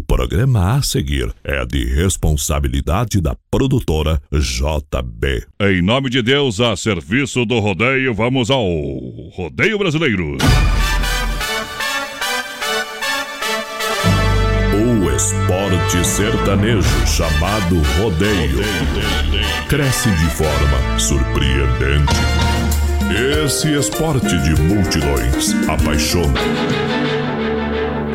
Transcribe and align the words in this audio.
O 0.00 0.02
programa 0.02 0.76
a 0.76 0.82
seguir 0.82 1.30
é 1.44 1.62
de 1.66 1.84
responsabilidade 1.84 3.20
da 3.20 3.36
produtora 3.50 4.18
JB. 4.32 5.44
Em 5.60 5.82
nome 5.82 6.08
de 6.08 6.22
Deus, 6.22 6.58
a 6.58 6.74
serviço 6.74 7.44
do 7.44 7.58
rodeio, 7.58 8.14
vamos 8.14 8.50
ao 8.50 8.64
Rodeio 9.34 9.76
Brasileiro. 9.76 10.38
O 14.72 15.10
esporte 15.14 16.06
sertanejo 16.06 17.06
chamado 17.06 17.76
rodeio 18.00 18.64
cresce 19.68 20.08
de 20.08 20.30
forma 20.30 20.98
surpreendente. 20.98 22.14
Esse 23.44 23.74
esporte 23.74 24.28
de 24.28 24.62
multidões 24.62 25.52
apaixona, 25.68 26.40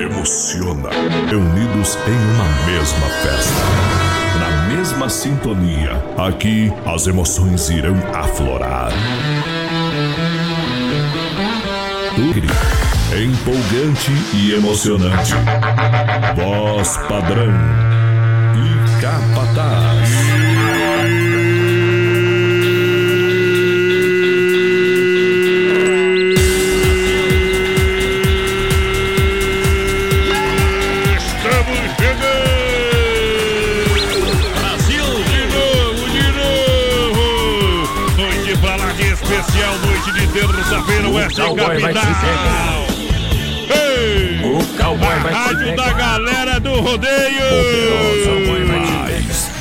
emociona, 0.01 0.89
unidos 1.31 1.97
em 2.07 2.33
uma 2.33 2.47
mesma 2.65 3.07
festa. 3.21 3.63
Na 4.39 4.75
mesma 4.75 5.09
sintonia, 5.09 5.91
aqui 6.17 6.71
as 6.85 7.07
emoções 7.07 7.69
irão 7.69 7.95
aflorar. 8.13 8.91
Empolgante 13.13 14.11
e 14.33 14.53
emocionante. 14.53 15.33
Voz 16.35 16.97
padrão 17.07 17.53
terça-feira, 40.65 41.09
Oeste 41.09 41.41
Capital! 41.41 42.87
Ei! 43.69 44.41
O 44.43 44.65
cowboy 44.77 45.07
A 45.07 45.19
vai 45.19 45.33
te 45.33 45.37
rádio 45.37 45.75
da 45.75 45.93
galera 45.93 46.59
do 46.59 46.81
rodeio! 46.81 47.45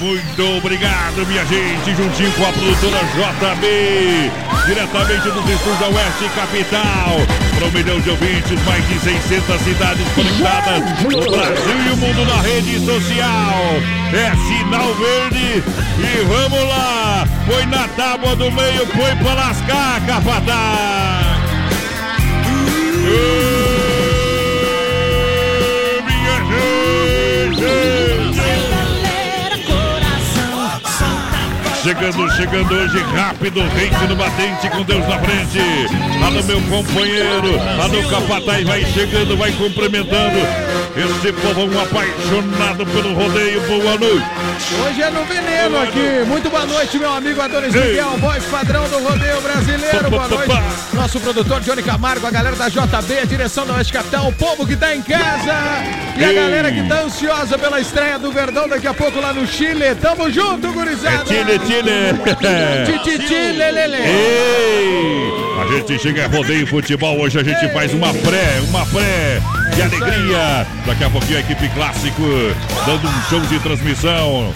Muito 0.05 0.59
obrigado, 0.59 1.27
minha 1.27 1.47
gente, 1.47 1.95
juntinho 1.97 2.31
com 2.33 2.45
a 2.45 2.53
produtora 2.53 2.99
JB, 3.15 4.31
diretamente 4.67 5.31
dos 5.31 5.49
estúdios 5.49 5.79
da 5.79 5.89
Oeste 5.89 6.29
Capital, 6.35 7.17
para 7.57 7.67
um 7.67 7.71
milhão 7.71 7.99
de 8.01 8.11
ouvintes, 8.11 8.63
mais 8.67 8.87
de 8.87 8.99
600 8.99 9.61
cidades 9.63 10.07
conectadas 10.15 10.83
no 11.05 11.31
Brasil 11.31 11.87
e 11.87 11.91
o 11.91 11.97
mundo 11.97 12.23
na 12.27 12.43
rede 12.43 12.85
social. 12.85 13.55
É 14.13 14.37
sinal 14.47 14.95
verde 14.95 15.65
e 15.99 16.25
vamos 16.27 16.69
lá, 16.69 17.27
põe 17.47 17.65
na 17.65 17.89
tábua 17.89 18.37
do 18.37 18.53
meio, 18.53 18.87
põe 18.89 19.17
pra 19.17 19.33
lascar, 19.33 20.03
capataz. 20.07 21.39
Ô, 23.09 23.54
Chegando, 31.85 32.31
chegando 32.31 32.75
hoje 32.75 32.99
rápido, 33.15 33.61
rente 33.61 34.07
no 34.09 34.17
batente 34.17 34.71
com 34.71 34.83
Deus 34.85 35.07
na 35.07 35.19
frente. 35.19 35.61
Alô, 36.25 36.43
meu 36.43 36.59
companheiro, 36.63 37.61
alô, 37.79 38.09
capataz, 38.09 38.67
vai 38.67 38.87
chegando, 38.87 39.37
vai 39.37 39.53
cumprimentando. 39.53 40.39
Esse 40.97 41.31
povão 41.35 41.69
apaixonado 41.83 42.87
pelo 42.87 43.13
rodeio, 43.13 43.61
boa 43.63 43.99
noite. 43.99 44.25
Hoje 44.83 45.03
é 45.03 45.11
no 45.11 45.25
veneno 45.27 45.83
aqui. 45.83 46.25
Muito 46.27 46.49
boa 46.49 46.65
noite, 46.65 46.99
meu 46.99 47.13
amigo 47.13 47.43
Adonis 47.43 47.75
Ei. 47.75 47.89
Miguel, 47.89 48.17
voz 48.19 48.45
padrão 48.45 48.89
do 48.89 49.01
rodeio 49.01 49.41
brasileiro. 49.43 50.09
Boa 50.09 50.29
noite. 50.29 50.55
Nosso 50.95 51.21
produtor 51.21 51.61
Johnny 51.61 51.83
Camargo, 51.83 52.27
a 52.27 52.31
galera 52.31 52.57
da 52.57 52.71
JB, 52.71 53.19
a 53.21 53.25
direção 53.27 53.67
da 53.67 53.75
Oeste 53.75 53.93
Capital, 53.93 54.29
o 54.29 54.33
povo 54.33 54.67
que 54.67 54.75
tá 54.75 54.95
em 54.95 55.03
casa 55.03 55.53
e 56.17 56.25
a 56.25 56.33
galera 56.33 56.73
que 56.73 56.83
tá 56.89 57.03
ansiosa 57.03 57.59
pela 57.59 57.79
estreia 57.79 58.19
do 58.19 58.33
Verdão 58.33 58.69
daqui 58.69 58.87
a 58.87 58.95
pouco 58.95 59.21
lá 59.21 59.35
no 59.35 59.47
Chile. 59.47 59.95
Tamo 60.01 60.31
junto, 60.31 60.69
É 60.69 60.71
gurizada. 60.71 61.27
Chile, 61.27 61.61
Chile. 61.67 61.74
Ei! 64.07 65.35
A 65.61 65.67
gente 65.67 65.99
chega 66.03 66.25
a 66.25 66.29
rodeio 66.29 66.67
futebol, 66.67 67.19
hoje 67.21 67.39
a 67.39 67.43
gente 67.43 67.69
faz 67.73 67.93
uma 67.95 68.13
pré, 68.13 68.61
uma 68.69 68.85
pré 68.87 69.41
de 69.75 69.83
alegria. 69.83 70.67
Daqui 70.85 71.05
a 71.05 71.11
pouquinho 71.11 71.39
a 71.39 71.41
equipe 71.41 71.69
clássico 71.71 72.23
dando 72.85 73.09
um 73.09 73.23
show 73.31 73.41
de 73.41 73.59
transmissão. 73.61 74.53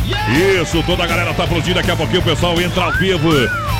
Isso, 0.60 0.82
toda 0.84 1.04
a 1.04 1.06
galera 1.06 1.32
tá 1.32 1.44
aplaudindo. 1.44 1.76
Daqui 1.76 1.90
a 1.90 1.96
pouquinho 1.96 2.20
o 2.20 2.24
pessoal 2.24 2.60
entra 2.60 2.84
ao 2.84 2.92
vivo, 2.92 3.30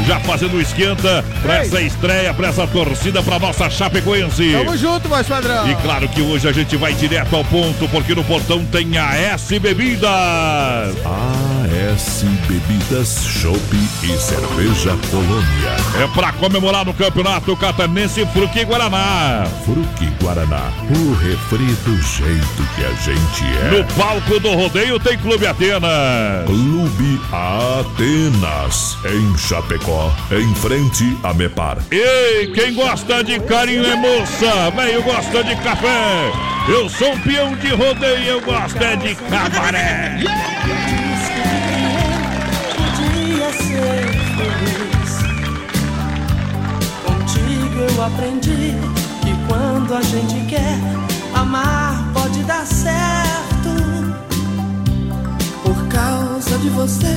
já 0.07 0.19
fazendo 0.21 0.57
o 0.57 0.61
esquenta 0.61 1.25
pra 1.43 1.59
essa 1.59 1.81
estreia, 1.81 2.33
pra 2.33 2.49
essa 2.49 2.67
torcida, 2.67 3.23
pra 3.23 3.39
nossa 3.39 3.69
Chapecoense. 3.69 4.53
Tamo 4.53 4.77
junto, 4.77 5.09
voz 5.09 5.27
padrão. 5.27 5.69
E 5.69 5.75
claro 5.77 6.09
que 6.09 6.23
hoje 6.23 6.49
a 6.49 6.53
gente 6.53 6.77
vai 6.77 6.95
direto 6.95 7.35
ao 7.37 7.45
ponto, 7.45 7.87
porque 7.89 8.15
no 8.15 8.25
portão 8.25 8.65
tem 8.65 8.97
a 8.97 9.15
S 9.17 9.59
Bebidas. 9.59 10.97
AS 11.79 12.25
Bebidas, 12.49 13.25
Chopp 13.25 13.61
e 14.03 14.19
Cerveja 14.19 14.97
Colônia. 15.11 16.03
É 16.03 16.07
pra 16.09 16.33
comemorar 16.33 16.85
no 16.85 16.93
Campeonato 16.93 17.57
Catarinense 17.57 18.27
Fruque 18.33 18.65
Guaraná. 18.65 19.47
Fruque 19.65 20.07
Guaraná, 20.21 20.73
o 20.91 21.15
refri 21.15 21.67
do 21.85 22.03
jeito 22.03 22.69
que 22.75 22.85
a 22.85 22.93
gente 22.95 23.45
No 23.71 23.79
é. 23.79 23.83
palco 23.97 24.41
do 24.41 24.55
rodeio 24.55 24.99
tem 24.99 25.17
Clube 25.19 25.47
Atenas. 25.47 26.47
Clube 26.47 27.21
Atenas, 27.33 28.97
em 29.05 29.39
Chapecó, 29.39 30.13
em 30.33 30.55
frente 30.57 31.17
a 31.23 31.33
Mepar. 31.33 31.79
Ei, 31.93 32.49
quem 32.53 32.75
gosta 32.75 33.23
de 33.23 33.39
carinho 33.41 33.87
é 33.87 33.95
moça, 33.95 34.73
meio 34.75 35.03
gosta 35.03 35.45
de 35.45 35.55
café. 35.57 36.33
Eu 36.69 36.89
sou 36.89 37.13
um 37.13 37.21
peão 37.21 37.55
de 37.55 37.69
rodeio, 37.69 38.25
eu 38.25 38.41
gosto 38.41 38.83
é 38.83 38.97
de 38.97 39.15
cabaré. 39.15 40.19
Ser 43.49 44.07
feliz. 44.37 45.13
Contigo 47.03 47.79
eu 47.81 48.05
aprendi 48.05 48.75
que 49.23 49.35
quando 49.49 49.95
a 49.95 50.03
gente 50.03 50.45
quer 50.47 50.79
amar 51.35 52.11
pode 52.13 52.43
dar 52.43 52.67
certo. 52.67 53.73
Por 55.63 55.89
causa 55.89 56.59
de 56.59 56.69
você, 56.69 57.17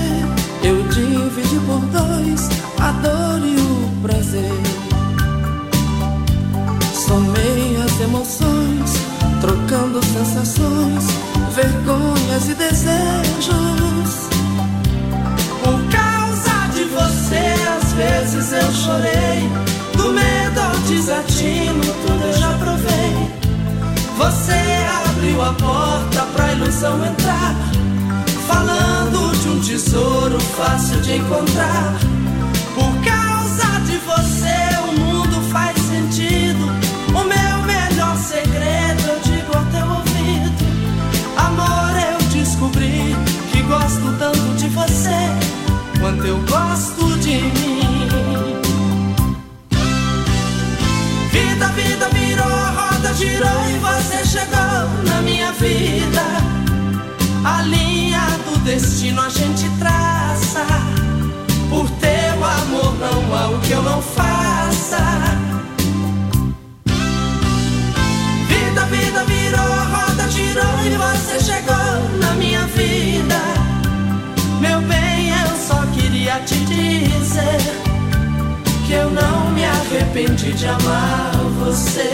eu 0.64 0.82
dividi 0.84 1.60
por 1.66 1.82
dois 1.88 2.50
a 2.80 2.92
dor 2.94 3.46
e 3.46 3.58
o 3.58 4.02
prazer. 4.02 4.62
Somei 6.94 7.76
as 7.84 8.00
emoções, 8.00 8.94
trocando 9.42 10.00
sensações, 10.06 11.08
vergonhas 11.54 12.48
e 12.48 12.54
desejos. 12.56 14.30
Por 15.62 15.92
causa 15.92 16.11
você, 17.32 17.56
às 17.78 17.94
vezes 17.94 18.52
eu 18.52 18.72
chorei. 18.74 19.50
Do 19.96 20.12
medo 20.12 20.60
ao 20.60 20.76
desatino, 20.88 21.82
tudo 22.06 22.26
eu 22.26 22.34
já 22.34 22.54
provei. 22.58 23.32
Você 24.18 24.60
abriu 25.08 25.42
a 25.42 25.54
porta 25.54 26.22
pra 26.34 26.52
ilusão 26.52 27.06
entrar. 27.06 27.56
Falando 28.48 29.32
de 29.42 29.50
um 29.50 29.62
tesouro 29.62 30.40
fácil 30.40 31.00
de 31.02 31.16
encontrar. 31.18 31.96
Por 32.76 32.94
causa 33.04 33.80
de 33.86 33.98
você, 33.98 34.90
o 34.90 35.00
mundo 35.00 35.42
faz 35.52 35.78
sentido. 35.78 36.66
O 37.10 37.24
meu 37.24 37.66
melhor 37.66 38.18
segredo 38.18 39.08
eu 39.08 39.20
digo 39.22 39.58
ao 39.58 39.66
teu 39.66 39.88
ouvido. 39.88 40.52
Amor, 41.38 41.94
eu 42.12 42.28
descobri 42.28 43.16
que 43.52 43.62
gosto 43.64 44.18
tanto 44.20 44.56
de 44.58 44.68
você 44.68 45.62
quanto 46.02 46.26
eu 46.26 46.38
gosto 46.50 46.71
não 63.84 64.02
faça. 64.02 65.02
Vida, 68.48 68.86
vida 68.86 69.24
virou, 69.26 69.74
a 69.74 69.84
roda 69.84 70.30
girou 70.30 70.80
e 70.86 70.90
você 70.98 71.40
chegou 71.44 72.20
na 72.20 72.34
minha 72.36 72.66
vida. 72.68 73.40
Meu 74.60 74.82
bem, 74.82 75.30
eu 75.30 75.56
só 75.58 75.86
queria 75.94 76.40
te 76.42 76.56
dizer 76.66 77.62
que 78.86 78.94
eu 78.94 79.10
não 79.10 79.52
me 79.52 79.66
arrependi 79.66 80.54
de 80.54 80.68
amar 80.68 81.32
você. 81.60 82.12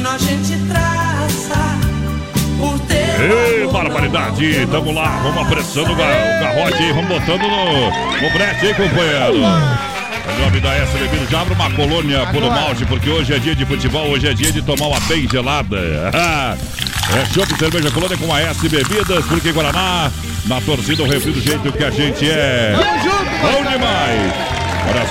destino 0.00 0.08
a 0.08 0.18
gente 0.18 0.56
traça. 0.66 1.80
Ei, 3.20 3.66
barbaridade! 3.70 4.66
Tamo 4.70 4.92
lá, 4.92 5.20
vamos 5.22 5.46
apressando 5.46 5.92
o 5.92 5.96
garrote 5.96 6.82
aí, 6.82 6.92
vamos 6.92 7.08
botando 7.08 7.42
no, 7.42 8.22
no 8.22 8.30
brete 8.32 8.66
aí, 8.66 8.74
companheiro. 8.74 9.36
O 9.36 10.42
nome 10.42 10.60
da 10.60 10.74
S 10.74 10.92
já 11.30 11.40
abre 11.40 11.54
uma 11.54 11.70
colônia 11.72 12.26
por 12.26 12.42
um 12.42 12.48
malte, 12.48 12.84
porque 12.86 13.10
hoje 13.10 13.34
é 13.34 13.38
dia 13.38 13.54
de 13.54 13.66
futebol, 13.66 14.08
hoje 14.08 14.26
é 14.28 14.34
dia 14.34 14.50
de 14.50 14.62
tomar 14.62 14.86
uma 14.86 15.00
bem 15.00 15.28
gelada. 15.28 15.76
É 17.10 17.26
chopp, 17.34 17.52
cerveja 17.58 17.90
colônia 17.90 18.16
com 18.16 18.32
a 18.32 18.40
S 18.40 18.68
Bebidas, 18.68 19.24
porque 19.24 19.50
Guaraná, 19.50 20.12
na 20.46 20.60
torcida, 20.60 21.02
o 21.02 21.08
refri 21.08 21.32
do 21.32 21.40
jeito 21.40 21.72
que 21.72 21.82
a 21.82 21.90
gente 21.90 22.30
é. 22.30 22.72
Vamos 22.76 23.02
junto, 23.02 23.59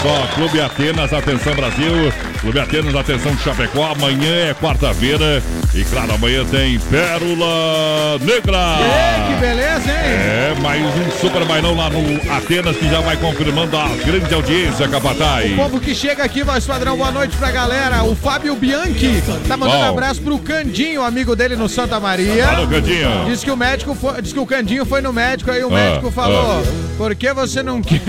só, 0.01 0.27
Clube 0.35 0.61
Atenas, 0.61 1.11
atenção 1.13 1.53
Brasil. 1.55 2.11
Clube 2.39 2.59
Atenas, 2.59 2.95
atenção 2.95 3.37
Chapecó. 3.37 3.91
Amanhã 3.91 4.49
é 4.49 4.53
quarta-feira. 4.53 5.43
E 5.75 5.83
claro, 5.83 6.13
amanhã 6.13 6.43
tem 6.45 6.79
Pérola 6.79 8.17
Negra. 8.21 8.77
Ei, 8.79 9.33
que 9.35 9.41
beleza, 9.41 9.91
hein? 9.91 9.97
É, 10.01 10.55
mais 10.61 10.81
um 10.81 11.11
super 11.19 11.43
bailão 11.45 11.75
lá 11.75 11.89
no 11.89 11.99
Atenas 12.33 12.77
que 12.77 12.89
já 12.89 13.01
vai 13.01 13.17
confirmando 13.17 13.75
a 13.77 13.87
grande 14.05 14.33
audiência, 14.33 14.87
Capataz. 14.87 15.51
O 15.51 15.55
povo 15.55 15.79
que 15.79 15.93
chega 15.93 16.23
aqui, 16.23 16.43
voz 16.43 16.65
padrão, 16.65 16.95
boa 16.97 17.11
noite 17.11 17.35
pra 17.37 17.51
galera. 17.51 18.03
O 18.03 18.15
Fábio 18.15 18.55
Bianchi 18.55 19.21
tá 19.47 19.57
mandando 19.57 19.83
Bom. 19.83 19.89
abraço 19.89 20.21
pro 20.21 20.39
Candinho, 20.39 21.03
amigo 21.03 21.35
dele 21.35 21.55
no 21.55 21.67
Santa 21.67 21.99
Maria. 21.99 22.47
Fala, 22.47 22.67
Candinho. 22.67 23.25
Diz 23.25 23.43
que 23.43 23.51
o 23.51 23.57
médico 23.57 23.93
foi, 23.93 24.21
diz 24.21 24.31
que 24.33 24.39
o 24.39 24.45
Candinho 24.45 24.85
foi 24.85 25.01
no 25.01 25.11
médico, 25.13 25.51
aí 25.51 25.63
o 25.63 25.67
Ah, 25.67 25.71
médico 25.71 26.09
falou: 26.09 26.63
ah. 26.63 26.63
por 26.97 27.13
que 27.15 27.31
você 27.33 27.61
não 27.61 27.81
quer? 27.81 28.01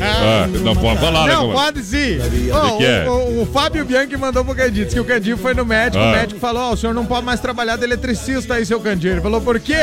Ah, 0.00 0.46
não 0.62 0.76
né? 1.00 1.32
Não, 1.34 1.52
pode 1.52 1.82
sim. 1.82 2.18
Ó, 2.52 2.76
que 2.76 2.84
é? 2.84 3.08
o, 3.08 3.12
o- 3.12 3.42
o 3.42 3.46
Fábio 3.46 3.84
Bianchi 3.84 4.16
mandou 4.16 4.44
pro 4.44 4.54
Candinho. 4.54 4.84
Disse 4.84 4.94
que 4.96 5.00
o 5.00 5.04
Candinho 5.04 5.36
foi 5.36 5.54
no 5.54 5.64
médico. 5.64 6.02
Ah. 6.02 6.08
O 6.08 6.12
médico 6.12 6.40
falou: 6.40 6.62
Ó, 6.70 6.72
o 6.72 6.76
senhor 6.76 6.92
não 6.94 7.06
pode 7.06 7.24
mais 7.24 7.40
trabalhar 7.40 7.76
de 7.76 7.84
eletricista 7.84 8.54
aí, 8.54 8.66
seu 8.66 8.80
Candinho. 8.80 9.14
Ele 9.14 9.20
falou: 9.20 9.40
por 9.40 9.58
quê? 9.60 9.74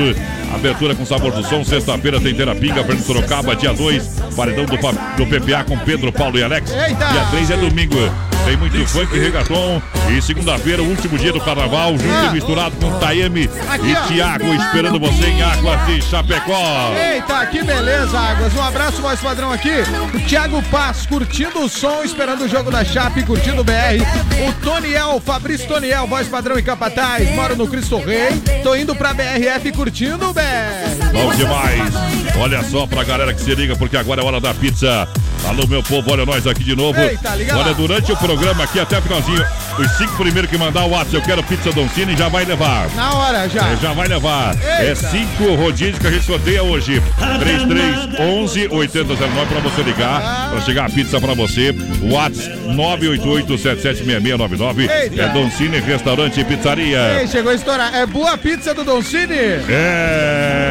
Abertura 0.54 0.94
com 0.94 1.04
sabor 1.04 1.32
do 1.32 1.44
som. 1.44 1.62
Sexta-feira 1.62 2.20
tem 2.20 2.34
Terapinga, 2.34 2.82
Fernando 2.82 3.04
Sorocaba. 3.04 3.54
Dia 3.54 3.72
2, 3.72 4.07
paredão 4.36 4.64
do, 4.64 4.76
do 4.76 5.26
PPA 5.26 5.64
com 5.64 5.78
Pedro, 5.78 6.12
Paulo 6.12 6.38
e 6.38 6.42
Alex. 6.42 6.70
Eita! 6.70 7.06
Dia 7.06 7.24
3 7.30 7.50
é 7.50 7.56
domingo. 7.56 7.96
Tem 8.44 8.56
muito 8.56 8.86
funk 8.86 9.14
e 9.14 9.18
reggaeton. 9.18 9.82
E 10.08 10.22
segunda-feira, 10.22 10.82
o 10.82 10.88
último 10.88 11.18
dia 11.18 11.32
do 11.32 11.40
carnaval, 11.40 11.90
junto 11.98 12.08
Ah. 12.08 12.28
e 12.30 12.32
misturado 12.32 12.74
com 12.76 12.90
Taeme 12.98 13.42
e. 13.44 14.08
Tiago, 14.08 14.46
esperando 14.54 14.98
você 14.98 15.26
em 15.26 15.42
Águas 15.42 15.80
e 15.90 16.00
Chapecó. 16.00 16.92
Eita, 16.96 17.44
que 17.46 17.62
beleza, 17.62 18.18
Águas. 18.18 18.54
Um 18.54 18.62
abraço, 18.62 19.02
voz 19.02 19.20
padrão 19.20 19.52
aqui. 19.52 19.72
O 20.14 20.20
Thiago 20.20 20.62
Paz, 20.70 21.04
curtindo 21.04 21.60
o 21.60 21.68
som, 21.68 22.02
esperando 22.02 22.44
o 22.44 22.48
jogo 22.48 22.70
da 22.70 22.82
Chape, 22.84 23.22
curtindo 23.22 23.60
o 23.60 23.64
BR. 23.64 24.00
O 24.48 24.52
Toniel, 24.64 25.20
Fabrício 25.24 25.68
Toniel, 25.68 26.06
voz 26.06 26.26
padrão 26.26 26.58
e 26.58 26.62
capataz. 26.62 27.28
Moro 27.34 27.54
no 27.54 27.66
Cristo 27.68 27.98
Rei. 27.98 28.40
Tô 28.62 28.74
indo 28.74 28.94
pra 28.94 29.12
BRF 29.12 29.72
curtindo 29.72 30.30
o 30.30 30.32
BR. 30.32 30.40
Bom 31.12 31.34
demais. 31.34 31.92
Olha 32.40 32.62
só 32.62 32.86
pra 32.86 33.02
galera 33.02 33.34
que 33.34 33.40
se 33.40 33.52
liga, 33.54 33.74
porque 33.76 33.96
agora 33.96 34.22
é 34.22 34.24
hora 34.24 34.40
da 34.40 34.54
pizza. 34.54 35.08
Alô, 35.46 35.66
meu 35.66 35.82
povo, 35.82 36.12
olha 36.12 36.24
nós 36.26 36.46
aqui 36.46 36.62
de 36.62 36.76
novo. 36.76 36.98
Eita, 37.00 37.30
olha, 37.56 37.74
durante 37.74 38.12
o 38.12 38.16
programa 38.16 38.62
aqui 38.64 38.78
até 38.78 38.98
o 38.98 39.02
finalzinho, 39.02 39.44
os 39.78 39.90
cinco 39.96 40.16
primeiros 40.16 40.50
que 40.50 40.56
mandar 40.58 40.84
o 40.84 40.90
WhatsApp, 40.90 41.14
eu 41.16 41.22
quero 41.22 41.42
pizza 41.42 41.72
Don 41.72 41.88
Cine, 41.88 42.16
já 42.16 42.28
vai 42.28 42.44
levar. 42.44 42.88
Na 42.94 43.12
hora 43.14 43.48
já. 43.48 43.68
É, 43.68 43.76
já 43.76 43.92
vai 43.92 44.06
levar. 44.08 44.56
É 44.62 44.88
Eita. 44.88 45.10
cinco 45.10 45.54
rodízios 45.54 45.98
que 45.98 46.06
a 46.06 46.10
gente 46.10 46.24
sorteia 46.24 46.62
hoje. 46.62 47.02
3311 47.40 48.68
8009 48.70 49.46
pra 49.46 49.60
você 49.60 49.82
ligar, 49.82 50.50
pra 50.50 50.60
chegar 50.60 50.86
a 50.86 50.90
pizza 50.90 51.20
pra 51.20 51.34
você. 51.34 51.74
WhatsApp 52.02 52.58
988776699. 52.68 54.90
Eita. 54.90 55.22
É 55.22 55.28
Don 55.28 55.50
Cine 55.50 55.78
Restaurante 55.80 56.40
e 56.40 56.44
Pizzaria. 56.44 57.20
Ei, 57.20 57.26
chegou 57.28 57.52
a 57.52 57.54
estourar. 57.54 57.94
É 57.94 58.06
boa 58.06 58.36
pizza 58.38 58.74
do 58.74 58.84
Don 58.84 59.02
Cine? 59.02 59.34
É. 59.68 60.67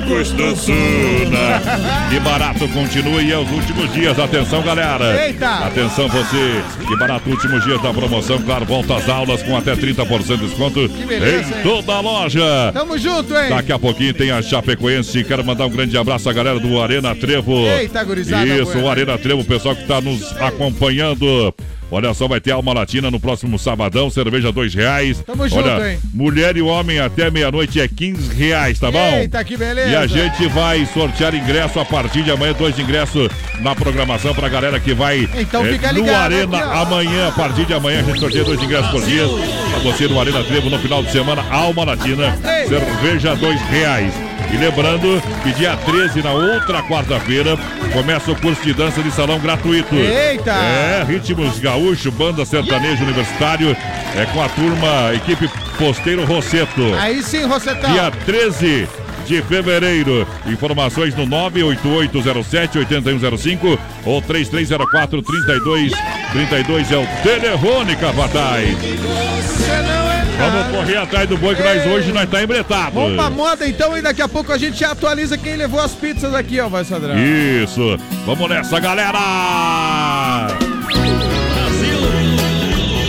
Gostosuna. 0.00 1.38
Que 2.08 2.18
barato 2.20 2.66
continua 2.68 3.20
e 3.22 3.30
é 3.30 3.38
os 3.38 3.50
últimos 3.50 3.92
dias. 3.92 4.18
Atenção, 4.18 4.62
galera. 4.62 5.26
Eita. 5.26 5.66
Atenção, 5.66 6.08
você. 6.08 6.62
Que 6.86 6.96
barato, 6.96 7.28
últimos 7.28 7.62
dias 7.64 7.80
da 7.82 7.92
promoção. 7.92 8.40
Claro, 8.40 8.64
volta 8.64 8.96
às 8.96 9.08
aulas 9.08 9.42
com 9.42 9.54
até 9.56 9.74
30% 9.76 10.36
de 10.38 10.46
desconto 10.48 10.88
beleza, 10.88 11.52
em 11.52 11.56
hein? 11.58 11.62
toda 11.62 11.92
a 11.92 12.00
loja. 12.00 12.70
Tamo 12.72 12.96
junto, 12.96 13.36
hein? 13.36 13.50
Daqui 13.50 13.72
a 13.72 13.78
pouquinho 13.78 14.14
tem 14.14 14.30
a 14.30 14.40
Chapecoense. 14.40 15.22
Quero 15.22 15.44
mandar 15.44 15.66
um 15.66 15.70
grande 15.70 15.98
abraço 15.98 16.30
à 16.30 16.32
galera 16.32 16.58
do 16.58 16.80
Arena 16.80 17.14
Trevo. 17.14 17.58
Eita, 17.66 18.02
gurizada 18.04 18.46
Isso, 18.46 18.72
boa. 18.72 18.84
o 18.84 18.88
Arena 18.90 19.18
Trevo, 19.18 19.42
o 19.42 19.44
pessoal 19.44 19.76
que 19.76 19.82
está 19.82 20.00
nos 20.00 20.34
acompanhando. 20.40 21.54
Olha 21.90 22.12
só, 22.12 22.28
vai 22.28 22.40
ter 22.40 22.50
Alma 22.50 22.74
Latina 22.74 23.10
no 23.10 23.18
próximo 23.18 23.58
sabadão, 23.58 24.10
cerveja 24.10 24.52
dois 24.52 24.74
reais. 24.74 25.22
Tamo 25.24 25.48
junto, 25.48 25.68
Olha, 25.68 25.92
hein? 25.92 25.98
mulher 26.12 26.56
e 26.56 26.62
homem 26.62 26.98
até 26.98 27.30
meia-noite 27.30 27.80
é 27.80 27.88
15 27.88 28.34
reais, 28.34 28.78
tá 28.78 28.90
bom? 28.90 29.16
Eita, 29.16 29.42
que 29.42 29.56
beleza. 29.56 29.88
E 29.88 29.96
a 29.96 30.06
gente 30.06 30.46
vai 30.48 30.84
sortear 30.86 31.34
ingresso 31.34 31.80
a 31.80 31.84
partir 31.84 32.22
de 32.22 32.30
amanhã, 32.30 32.52
dois 32.52 32.78
ingressos 32.78 33.28
na 33.60 33.74
programação 33.74 34.34
pra 34.34 34.48
galera 34.48 34.78
que 34.78 34.92
vai 34.92 35.28
Então 35.36 35.64
eh, 35.64 35.72
fica 35.72 35.92
no 35.92 36.00
ligado 36.00 36.32
Arena 36.34 36.58
aqui, 36.58 36.78
amanhã, 36.78 37.28
a 37.28 37.32
partir 37.32 37.64
de 37.64 37.72
amanhã, 37.72 38.00
a 38.00 38.02
gente 38.02 38.20
sorteia 38.20 38.44
dois 38.44 38.62
ingressos 38.62 38.90
por 38.90 39.02
dia. 39.02 39.24
Pra 39.26 39.78
você 39.80 40.06
no 40.06 40.20
Arena 40.20 40.44
Trevo 40.44 40.68
no 40.68 40.78
final 40.78 41.02
de 41.02 41.10
semana, 41.10 41.42
Alma 41.50 41.84
Latina, 41.84 42.36
cerveja 42.68 43.34
dois 43.34 43.60
reais. 43.62 44.27
E 44.52 44.56
lembrando 44.56 45.20
que 45.42 45.52
dia 45.52 45.76
13, 45.76 46.22
na 46.22 46.32
outra 46.32 46.82
quarta-feira, 46.82 47.56
começa 47.92 48.30
o 48.30 48.36
curso 48.36 48.62
de 48.62 48.72
dança 48.72 49.02
de 49.02 49.10
salão 49.10 49.38
gratuito. 49.38 49.94
Eita. 49.94 50.52
É, 50.52 51.04
ritmos 51.06 51.58
gaúcho, 51.58 52.10
banda 52.10 52.42
sertanejo 52.44 53.04
universitário, 53.04 53.76
é 54.16 54.24
com 54.32 54.42
a 54.42 54.48
turma, 54.48 55.12
equipe 55.14 55.48
Posteiro 55.76 56.24
Rosseto. 56.24 56.94
Aí 56.98 57.22
sim, 57.22 57.44
Rossetão. 57.44 57.92
Dia 57.92 58.10
13 58.10 58.88
de 59.26 59.42
fevereiro. 59.42 60.26
Informações 60.46 61.14
no 61.14 61.26
98807-8105 61.26 63.78
ou 64.06 64.22
3304-3232 64.22 66.90
é 66.90 66.96
o 66.96 67.06
telefone, 67.22 67.94
Capataz. 67.96 68.78
Você 68.78 69.82
não 69.82 70.07
Vamos 70.38 70.76
correr 70.76 70.96
atrás 70.96 71.28
do 71.28 71.36
boi 71.36 71.54
que 71.54 71.62
nós 71.62 71.84
hoje 71.86 72.12
nós 72.12 72.30
tá 72.30 72.42
embretado. 72.42 72.92
Vamos 72.92 73.16
pra 73.16 73.28
moda 73.28 73.66
então 73.66 73.96
e 73.96 74.02
daqui 74.02 74.22
a 74.22 74.28
pouco 74.28 74.52
a 74.52 74.58
gente 74.58 74.84
atualiza 74.84 75.36
quem 75.36 75.56
levou 75.56 75.80
as 75.80 75.92
pizzas 75.92 76.32
aqui, 76.34 76.60
ó, 76.60 76.68
vai 76.68 76.84
Sadrão. 76.84 77.16
Isso. 77.18 77.98
Vamos 78.24 78.48
nessa, 78.48 78.78
galera! 78.78 79.18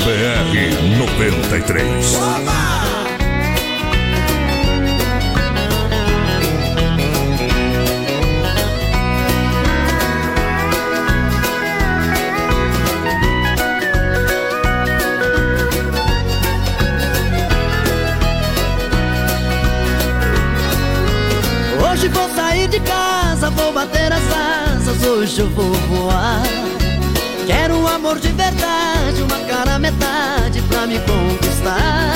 BR 0.03 0.97
93. 0.97 2.15
Hoje 2.15 2.68
vou 23.59 23.73
bater 23.73 24.11
as 24.11 24.23
asas, 24.23 25.03
hoje 25.03 25.41
eu 25.41 25.49
vou 25.49 25.71
voar. 25.71 26.43
Quero 27.45 27.75
um 27.75 27.87
amor 27.87 28.19
de 28.19 28.29
verdade, 28.29 29.21
uma 29.21 29.39
cara 29.47 29.77
metade 29.77 30.61
pra 30.63 30.87
me 30.87 30.99
conquistar. 30.99 32.13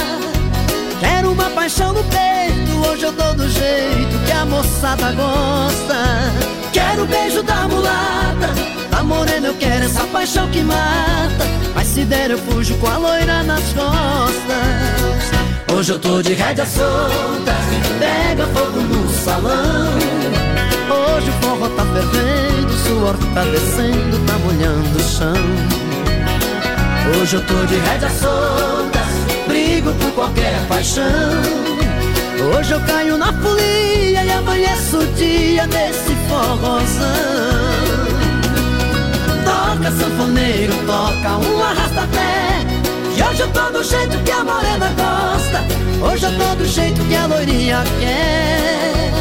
Quero 1.00 1.32
uma 1.32 1.50
paixão 1.50 1.94
no 1.94 2.04
peito, 2.06 2.88
hoje 2.88 3.04
eu 3.04 3.12
dou 3.12 3.34
do 3.34 3.50
jeito 3.50 4.26
que 4.26 4.32
a 4.32 4.46
moçada 4.46 5.12
gosta. 5.12 6.32
Quero 6.72 7.06
beijo 7.06 7.44
da 7.44 7.68
mulata, 7.68 8.50
da 8.90 9.04
morena 9.04 9.48
eu 9.48 9.56
quero 9.56 9.86
essa 9.86 10.06
paixão 10.06 10.50
que 10.50 10.62
mata. 10.62 11.46
Mas 11.76 11.88
se 11.88 12.06
der 12.06 12.32
eu 12.32 12.38
fujo 12.38 12.76
com 12.78 12.88
a 12.88 12.98
loira 12.98 13.44
nas 13.44 13.64
costas. 13.74 15.03
Hoje 15.76 15.92
eu 15.92 16.00
tô 16.00 16.22
de 16.22 16.34
rédea 16.34 16.68
solta, 16.68 17.56
pega 17.98 18.46
fogo 18.48 18.80
no 18.80 19.10
salão. 19.10 19.90
Hoje 20.88 21.30
o 21.30 21.34
forró 21.42 21.68
tá 21.70 21.84
fervendo, 21.84 22.68
o 22.68 22.78
suor 22.78 23.18
tá 23.34 23.44
descendo, 23.44 24.26
tá 24.28 24.34
molhando 24.38 24.96
o 24.96 25.02
chão. 25.02 25.34
Hoje 27.20 27.38
eu 27.38 27.46
tô 27.46 27.66
de 27.66 27.76
rédea 27.76 28.10
solta, 28.12 29.00
brigo 29.48 29.92
por 29.94 30.12
qualquer 30.12 30.64
paixão. 30.68 31.04
Hoje 32.56 32.74
eu 32.74 32.80
caio 32.82 33.18
na 33.18 33.34
folia 33.34 34.24
e 34.26 34.32
amanheço 34.32 35.00
o 35.00 35.06
dia 35.14 35.66
nesse 35.66 36.16
forrozão. 36.30 36.84
Toca 39.44 39.92
sanfoneiro, 39.92 40.74
toca 40.86 41.38
um 41.38 41.64
arrasta-pé. 41.64 42.53
Hoje 43.34 43.42
eu 43.42 43.52
tô 43.52 43.72
do 43.72 43.84
jeito 43.84 44.16
que 44.24 44.32
a 44.32 44.44
morena 44.44 44.90
gosta. 44.90 46.06
Hoje 46.06 46.24
eu 46.24 46.38
tô 46.38 46.56
do 46.56 46.66
jeito 46.66 47.04
que 47.04 47.16
a 47.16 47.26
loirinha 47.26 47.84
quer. 48.00 49.12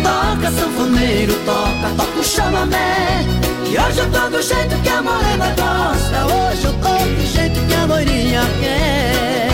Toca 0.00 0.52
sanfoneiro, 0.52 1.34
toca, 1.44 1.92
toca 1.96 2.20
o 2.20 2.22
chamamé. 2.22 3.24
E 3.68 3.76
hoje 3.76 3.98
eu 3.98 4.08
tô 4.12 4.28
do 4.28 4.40
jeito 4.40 4.80
que 4.80 4.88
a 4.88 5.02
morena 5.02 5.48
gosta. 5.56 6.24
Hoje 6.36 6.64
eu 6.66 6.72
tô 6.74 6.94
do 6.96 7.26
jeito 7.26 7.66
que 7.66 7.74
a 7.74 7.84
loirinha 7.84 8.42
quer. 8.60 9.45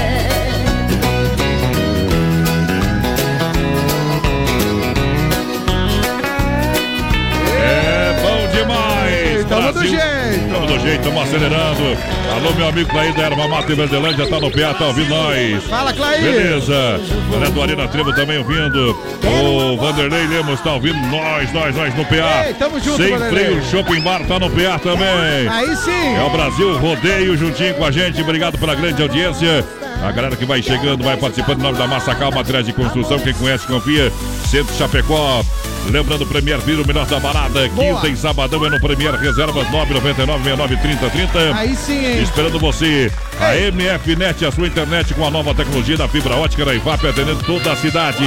Do 9.73 9.87
jeito. 9.87 10.52
Tamo 10.52 10.67
do 10.67 10.79
jeito, 10.81 11.09
acelerando. 11.21 11.99
Alô, 12.35 12.52
meu 12.57 12.69
amigo 12.69 12.91
Clay 12.91 13.12
da 13.12 13.23
Erva 13.23 13.49
Mata 13.49 13.73
e 13.73 13.75
Verdelândia, 13.75 14.26
tá 14.26 14.41
no 14.41 14.50
PA, 14.50 14.75
tá 14.75 14.87
ouvindo 14.87 15.09
nós. 15.09 15.64
Fala, 15.64 15.93
Clay. 15.93 16.21
Beleza. 16.21 17.00
Olha 17.35 17.50
do 17.50 17.62
Arena 17.62 17.88
Trevo 17.88 18.12
também 18.12 18.38
ouvindo. 18.38 18.97
O 19.25 19.76
Vanderlei 19.76 20.26
Lemos 20.26 20.61
tá 20.61 20.75
ouvindo 20.75 20.99
nós, 21.09 21.52
nós, 21.52 21.75
nós 21.75 21.95
no 21.95 22.05
PA. 22.05 22.47
Ei, 22.47 22.55
tamo 22.55 22.81
junto, 22.81 23.02
Sem 23.02 23.12
Vanderlei. 23.12 23.45
freio, 23.45 23.64
Shopping 23.64 24.00
Bar 24.00 24.21
tá 24.26 24.38
no 24.38 24.50
PA 24.50 24.79
também. 24.79 25.49
Aí 25.49 25.76
sim. 25.76 26.17
É 26.17 26.23
o 26.23 26.31
Brasil 26.31 26.79
Rodeio 26.79 27.37
juntinho 27.37 27.75
com 27.75 27.85
a 27.85 27.91
gente. 27.91 28.21
Obrigado 28.21 28.59
pela 28.59 28.75
grande 28.75 29.00
audiência. 29.02 29.64
A 30.02 30.11
galera 30.11 30.35
que 30.35 30.44
vai 30.44 30.61
chegando, 30.61 31.04
vai 31.04 31.16
participando 31.16 31.61
em 31.61 31.62
nome 31.62 31.78
da 31.78 31.87
Massacal, 31.87 32.32
materiais 32.32 32.66
de 32.66 32.73
construção. 32.73 33.21
Quem 33.21 33.32
conhece, 33.35 33.66
confia. 33.66 34.12
Centro 34.50 34.75
Chapecó. 34.75 35.44
Lembrando, 35.90 36.26
Premier 36.26 36.59
Vira 36.61 36.82
o 36.82 36.87
melhor 36.87 37.06
da 37.06 37.18
balada. 37.18 37.68
Quinta 37.68 38.09
e 38.09 38.16
sabadão 38.16 38.64
é 38.66 38.71
no 38.71 38.80
Premier 38.80 39.14
Reservas 39.14 39.71
999 39.71 40.42
69 40.44 40.76
30 40.76 41.11
30. 41.11 41.56
Aí 41.56 41.75
sim, 41.75 42.04
hein? 42.04 42.23
Esperando 42.23 42.59
você. 42.59 43.11
A 43.40 43.56
MF 43.56 44.16
Net, 44.16 44.44
a 44.44 44.52
sua 44.52 44.66
internet 44.66 45.12
com 45.14 45.26
a 45.26 45.30
nova 45.30 45.54
tecnologia 45.54 45.97
da 45.97 46.09
fibra 46.09 46.37
ótica 46.37 46.64
da 46.64 46.75
IFAP, 46.75 47.09
atendendo 47.09 47.42
toda 47.44 47.73
a 47.73 47.76
cidade. 47.76 48.25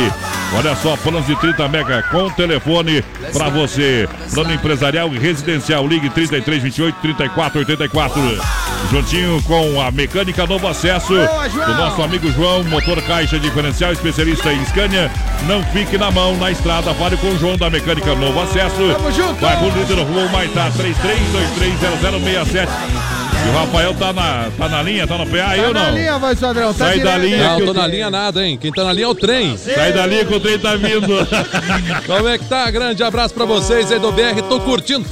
Olha 0.53 0.75
só, 0.75 0.97
planos 0.97 1.25
de 1.25 1.35
30 1.37 1.67
mega 1.69 2.03
com 2.03 2.29
telefone 2.31 3.01
para 3.33 3.49
você. 3.49 4.07
Plano 4.33 4.53
empresarial 4.53 5.13
e 5.13 5.17
residencial. 5.17 5.87
Ligue 5.87 6.09
33 6.09 6.63
28 6.63 6.97
34 7.01 7.59
84. 7.59 8.21
Juntinho 8.91 9.41
com 9.43 9.81
a 9.81 9.89
mecânica 9.91 10.45
Novo 10.45 10.67
Acesso 10.67 11.13
Boa. 11.13 11.64
Do 11.65 11.73
nosso 11.73 12.01
amigo 12.01 12.31
João, 12.31 12.63
motor 12.63 13.01
caixa 13.01 13.37
diferencial, 13.39 13.91
especialista 13.91 14.53
em 14.53 14.63
Scania. 14.65 15.11
Não 15.47 15.61
fique 15.65 15.97
na 15.97 16.09
mão 16.11 16.37
na 16.37 16.49
estrada, 16.51 16.93
fale 16.93 17.17
com 17.17 17.27
o 17.27 17.37
João 17.37 17.57
da 17.57 17.69
Mecânica 17.69 18.15
Novo 18.15 18.39
Acesso. 18.41 18.93
Tamo 18.93 19.11
junto. 19.11 19.41
Vai 19.41 19.57
com 19.57 19.65
o 19.65 19.71
líder 19.71 19.99
Rua 19.99 20.29
Maitá 20.29 20.71
33230067. 20.71 22.69
E 23.45 23.47
o 23.47 23.51
Rafael 23.51 23.93
tá 23.93 24.11
na, 24.11 24.49
tá 24.57 24.67
na 24.69 24.81
linha, 24.81 25.05
tá 25.05 25.17
no 25.17 25.25
PA 25.27 25.47
aí 25.49 25.61
Tá 25.61 25.67
ou 25.67 25.73
na 25.73 25.83
não? 25.91 25.97
linha, 25.97 26.17
voz 26.17 26.39
padrão. 26.39 26.73
Tá 26.73 26.85
Sai 26.85 26.99
da 26.99 27.15
linha. 27.17 27.37
Não, 27.43 27.59
tô 27.65 27.71
o 27.71 27.73
na 27.73 27.85
linha 27.87 28.09
nada, 28.09 28.45
hein? 28.45 28.57
Quem 28.59 28.71
tá 28.71 28.83
na 28.83 28.91
linha 28.91 29.05
é 29.05 29.09
o 29.09 29.13
trem. 29.15 29.55
Sai 29.57 29.93
da 29.93 30.05
linha 30.07 30.25
que 30.25 30.33
o 30.33 30.39
trem 30.39 30.57
tá 30.57 30.75
vindo. 30.75 31.07
Como 32.07 32.27
é 32.27 32.37
que 32.39 32.45
tá? 32.45 32.69
Grande 32.71 33.03
abraço 33.03 33.33
pra 33.35 33.45
vocês 33.45 33.91
aí 33.91 33.99
do 33.99 34.11
BR. 34.11 34.41
Tô 34.49 34.59
curtindo. 34.61 35.05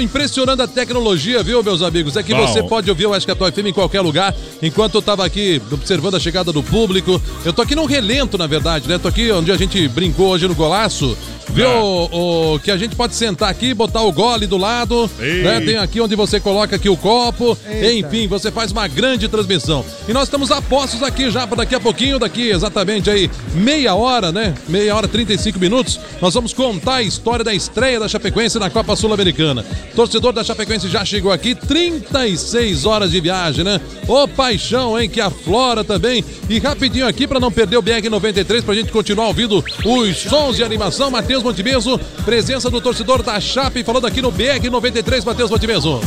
Impressionando 0.00 0.62
a 0.62 0.66
tecnologia, 0.68 1.42
viu, 1.42 1.62
meus 1.62 1.82
amigos? 1.82 2.16
É 2.16 2.22
que 2.22 2.34
Bom. 2.34 2.46
você 2.46 2.62
pode 2.62 2.90
ouvir, 2.90 3.04
eu 3.04 3.14
acho 3.14 3.24
que 3.24 3.32
a 3.32 3.36
Toy 3.36 3.50
FM 3.50 3.66
em 3.68 3.72
qualquer 3.72 4.00
lugar. 4.00 4.34
Enquanto 4.62 4.96
eu 4.96 5.02
tava 5.02 5.24
aqui 5.24 5.60
observando 5.72 6.16
a 6.16 6.20
chegada 6.20 6.52
do 6.52 6.62
público. 6.62 7.20
Eu 7.44 7.52
tô 7.52 7.62
aqui 7.62 7.74
num 7.74 7.86
relento, 7.86 8.36
na 8.36 8.46
verdade, 8.46 8.86
né? 8.88 8.98
Tô 8.98 9.08
aqui 9.08 9.30
onde 9.32 9.50
a 9.50 9.56
gente 9.56 9.88
brincou 9.88 10.28
hoje 10.28 10.46
no 10.46 10.54
golaço. 10.54 11.16
Viu 11.50 11.68
Ah. 11.68 11.80
o, 11.82 12.54
o- 12.54 12.58
que 12.60 12.70
a 12.70 12.76
gente 12.76 12.94
pode 12.94 13.14
sentar 13.14 13.48
aqui, 13.48 13.74
botar 13.74 14.02
o 14.02 14.12
gole 14.12 14.46
do 14.46 14.56
lado, 14.56 15.10
né? 15.18 15.60
Tem 15.60 15.76
aqui 15.76 16.00
onde 16.00 16.14
você 16.14 16.38
coloca 16.38 16.76
aqui 16.76 16.88
o 16.88 16.96
copo. 16.96 17.29
Eita. 17.66 17.92
Enfim, 17.92 18.26
você 18.26 18.50
faz 18.50 18.72
uma 18.72 18.86
grande 18.86 19.28
transmissão. 19.28 19.84
E 20.08 20.12
nós 20.12 20.24
estamos 20.24 20.50
a 20.50 20.60
postos 20.60 21.02
aqui 21.02 21.30
já 21.30 21.46
para 21.46 21.58
daqui 21.58 21.74
a 21.74 21.80
pouquinho, 21.80 22.18
daqui 22.18 22.50
exatamente 22.50 23.10
aí 23.10 23.30
meia 23.54 23.94
hora, 23.94 24.32
né? 24.32 24.54
Meia 24.68 24.94
hora, 24.94 25.08
35 25.08 25.58
minutos. 25.58 25.98
Nós 26.20 26.34
vamos 26.34 26.52
contar 26.52 26.96
a 26.96 27.02
história 27.02 27.44
da 27.44 27.54
estreia 27.54 28.00
da 28.00 28.08
Chapecoense 28.08 28.58
na 28.58 28.70
Copa 28.70 28.96
Sul-Americana. 28.96 29.64
Torcedor 29.94 30.32
da 30.32 30.44
Chapecoense 30.44 30.88
já 30.88 31.04
chegou 31.04 31.32
aqui, 31.32 31.54
36 31.54 32.86
horas 32.86 33.10
de 33.10 33.20
viagem, 33.20 33.64
né? 33.64 33.80
Ô 34.06 34.26
paixão, 34.26 34.98
hein? 34.98 35.08
Que 35.08 35.20
aflora 35.20 35.84
também. 35.84 36.24
E 36.48 36.58
rapidinho 36.58 37.06
aqui 37.06 37.26
para 37.26 37.40
não 37.40 37.50
perder 37.50 37.76
o 37.76 37.82
BR-93, 37.82 38.62
pra 38.62 38.74
gente 38.74 38.90
continuar 38.90 39.28
ouvindo 39.28 39.64
os 39.84 40.16
sons 40.18 40.56
de 40.56 40.64
animação. 40.64 41.10
Matheus 41.10 41.42
Montimeso, 41.42 41.98
presença 42.24 42.70
do 42.70 42.80
torcedor 42.80 43.22
da 43.22 43.40
Chape, 43.40 43.84
falando 43.84 44.06
aqui 44.06 44.20
no 44.20 44.32
BR-93, 44.32 45.24
Matheus 45.24 45.50
Montimeso. 45.50 46.00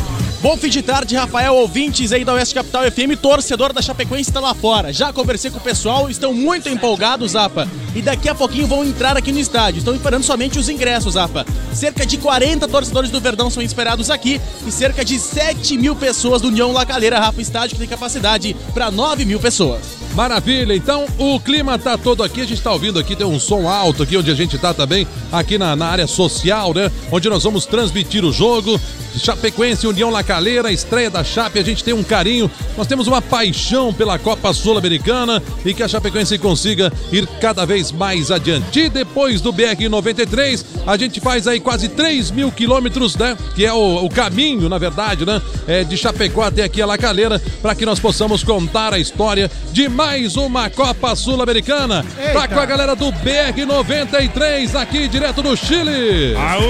Bom 0.43 0.57
fim 0.57 0.67
de 0.67 0.81
tarde, 0.81 1.15
Rafael, 1.15 1.55
ouvintes 1.55 2.11
aí 2.11 2.25
da 2.25 2.33
Oeste 2.33 2.53
Capital 2.53 2.83
FM, 2.91 3.17
torcedor 3.21 3.71
da 3.71 3.81
Chapecoense 3.81 4.29
está 4.29 4.41
lá 4.41 4.53
fora. 4.53 4.91
Já 4.91 5.13
conversei 5.13 5.49
com 5.49 5.57
o 5.57 5.61
pessoal, 5.61 6.09
estão 6.09 6.33
muito 6.33 6.67
empolgados, 6.67 7.31
Zapa. 7.31 7.65
E 7.95 8.01
daqui 8.01 8.27
a 8.27 8.35
pouquinho 8.35 8.67
vão 8.67 8.83
entrar 8.83 9.15
aqui 9.15 9.31
no 9.31 9.39
estádio. 9.39 9.79
Estão 9.79 9.95
esperando 9.95 10.23
somente 10.23 10.59
os 10.59 10.67
ingressos, 10.67 11.13
Zapa. 11.13 11.45
Cerca 11.73 12.05
de 12.05 12.17
40 12.17 12.67
torcedores 12.67 13.09
do 13.09 13.21
Verdão 13.21 13.49
são 13.49 13.63
esperados 13.63 14.09
aqui 14.09 14.41
e 14.67 14.71
cerca 14.71 15.05
de 15.05 15.17
7 15.17 15.77
mil 15.77 15.95
pessoas 15.95 16.41
do 16.41 16.49
União 16.49 16.73
La 16.73 16.85
Calheira, 16.85 17.21
Rafa, 17.21 17.41
estádio 17.41 17.75
que 17.75 17.79
tem 17.79 17.87
capacidade 17.87 18.53
para 18.73 18.91
9 18.91 19.23
mil 19.23 19.39
pessoas. 19.39 20.02
Maravilha, 20.13 20.75
então 20.75 21.05
o 21.17 21.39
clima 21.39 21.79
tá 21.79 21.97
todo 21.97 22.21
aqui, 22.21 22.41
a 22.41 22.45
gente 22.45 22.61
tá 22.61 22.71
ouvindo 22.71 22.99
aqui, 22.99 23.15
tem 23.15 23.25
um 23.25 23.39
som 23.39 23.67
alto 23.67 24.03
aqui 24.03 24.15
onde 24.15 24.29
a 24.29 24.35
gente 24.35 24.59
tá 24.59 24.71
também, 24.71 25.07
aqui 25.31 25.57
na, 25.57 25.75
na 25.75 25.87
área 25.87 26.05
social, 26.05 26.71
né? 26.71 26.91
Onde 27.11 27.27
nós 27.29 27.43
vamos 27.43 27.65
transmitir 27.65 28.23
o 28.23 28.31
jogo. 28.31 28.79
Chapecoense 29.17 29.85
União 29.85 30.09
La 30.09 30.23
Calheira, 30.23 30.71
estreia 30.71 31.09
da 31.09 31.23
Chape, 31.23 31.59
a 31.59 31.63
gente 31.63 31.83
tem 31.83 31.93
um 31.93 32.03
carinho, 32.03 32.49
nós 32.75 32.87
temos 32.87 33.07
uma 33.07 33.21
paixão 33.21 33.93
pela 33.93 34.17
Copa 34.17 34.51
Sul-Americana 34.53 35.41
e 35.63 35.71
que 35.73 35.83
a 35.83 35.87
Chapecoense 35.87 36.37
consiga 36.39 36.91
ir 37.11 37.27
cada 37.39 37.63
vez 37.63 37.91
mais 37.91 38.31
adiante. 38.31 38.79
E 38.79 38.89
depois 38.89 39.39
do 39.39 39.53
BR-93, 39.53 40.65
a 40.85 40.97
gente 40.97 41.19
faz 41.19 41.47
aí 41.47 41.59
quase 41.59 41.89
3 41.89 42.31
mil 42.31 42.51
quilômetros, 42.51 43.15
né? 43.15 43.37
Que 43.55 43.65
é 43.65 43.73
o, 43.73 44.03
o 44.03 44.09
caminho, 44.09 44.67
na 44.67 44.79
verdade, 44.79 45.25
né? 45.25 45.41
É, 45.67 45.83
de 45.83 45.95
Chapecó 45.95 46.41
até 46.41 46.63
aqui 46.63 46.81
a 46.81 46.85
La 46.85 46.97
Calheira, 46.97 47.39
para 47.61 47.75
que 47.75 47.85
nós 47.85 47.99
possamos 47.99 48.43
contar 48.43 48.93
a 48.93 48.99
história 48.99 49.49
de 49.71 49.87
mais 49.87 50.02
uma 50.35 50.69
Copa 50.69 51.15
Sul-Americana. 51.15 52.05
Tá 52.33 52.47
com 52.47 52.59
a 52.59 52.65
galera 52.65 52.93
do 52.95 53.11
BR-93 53.11 54.75
aqui 54.75 55.07
direto 55.07 55.41
do 55.41 55.55
Chile. 55.55 56.35
Aô, 56.35 56.61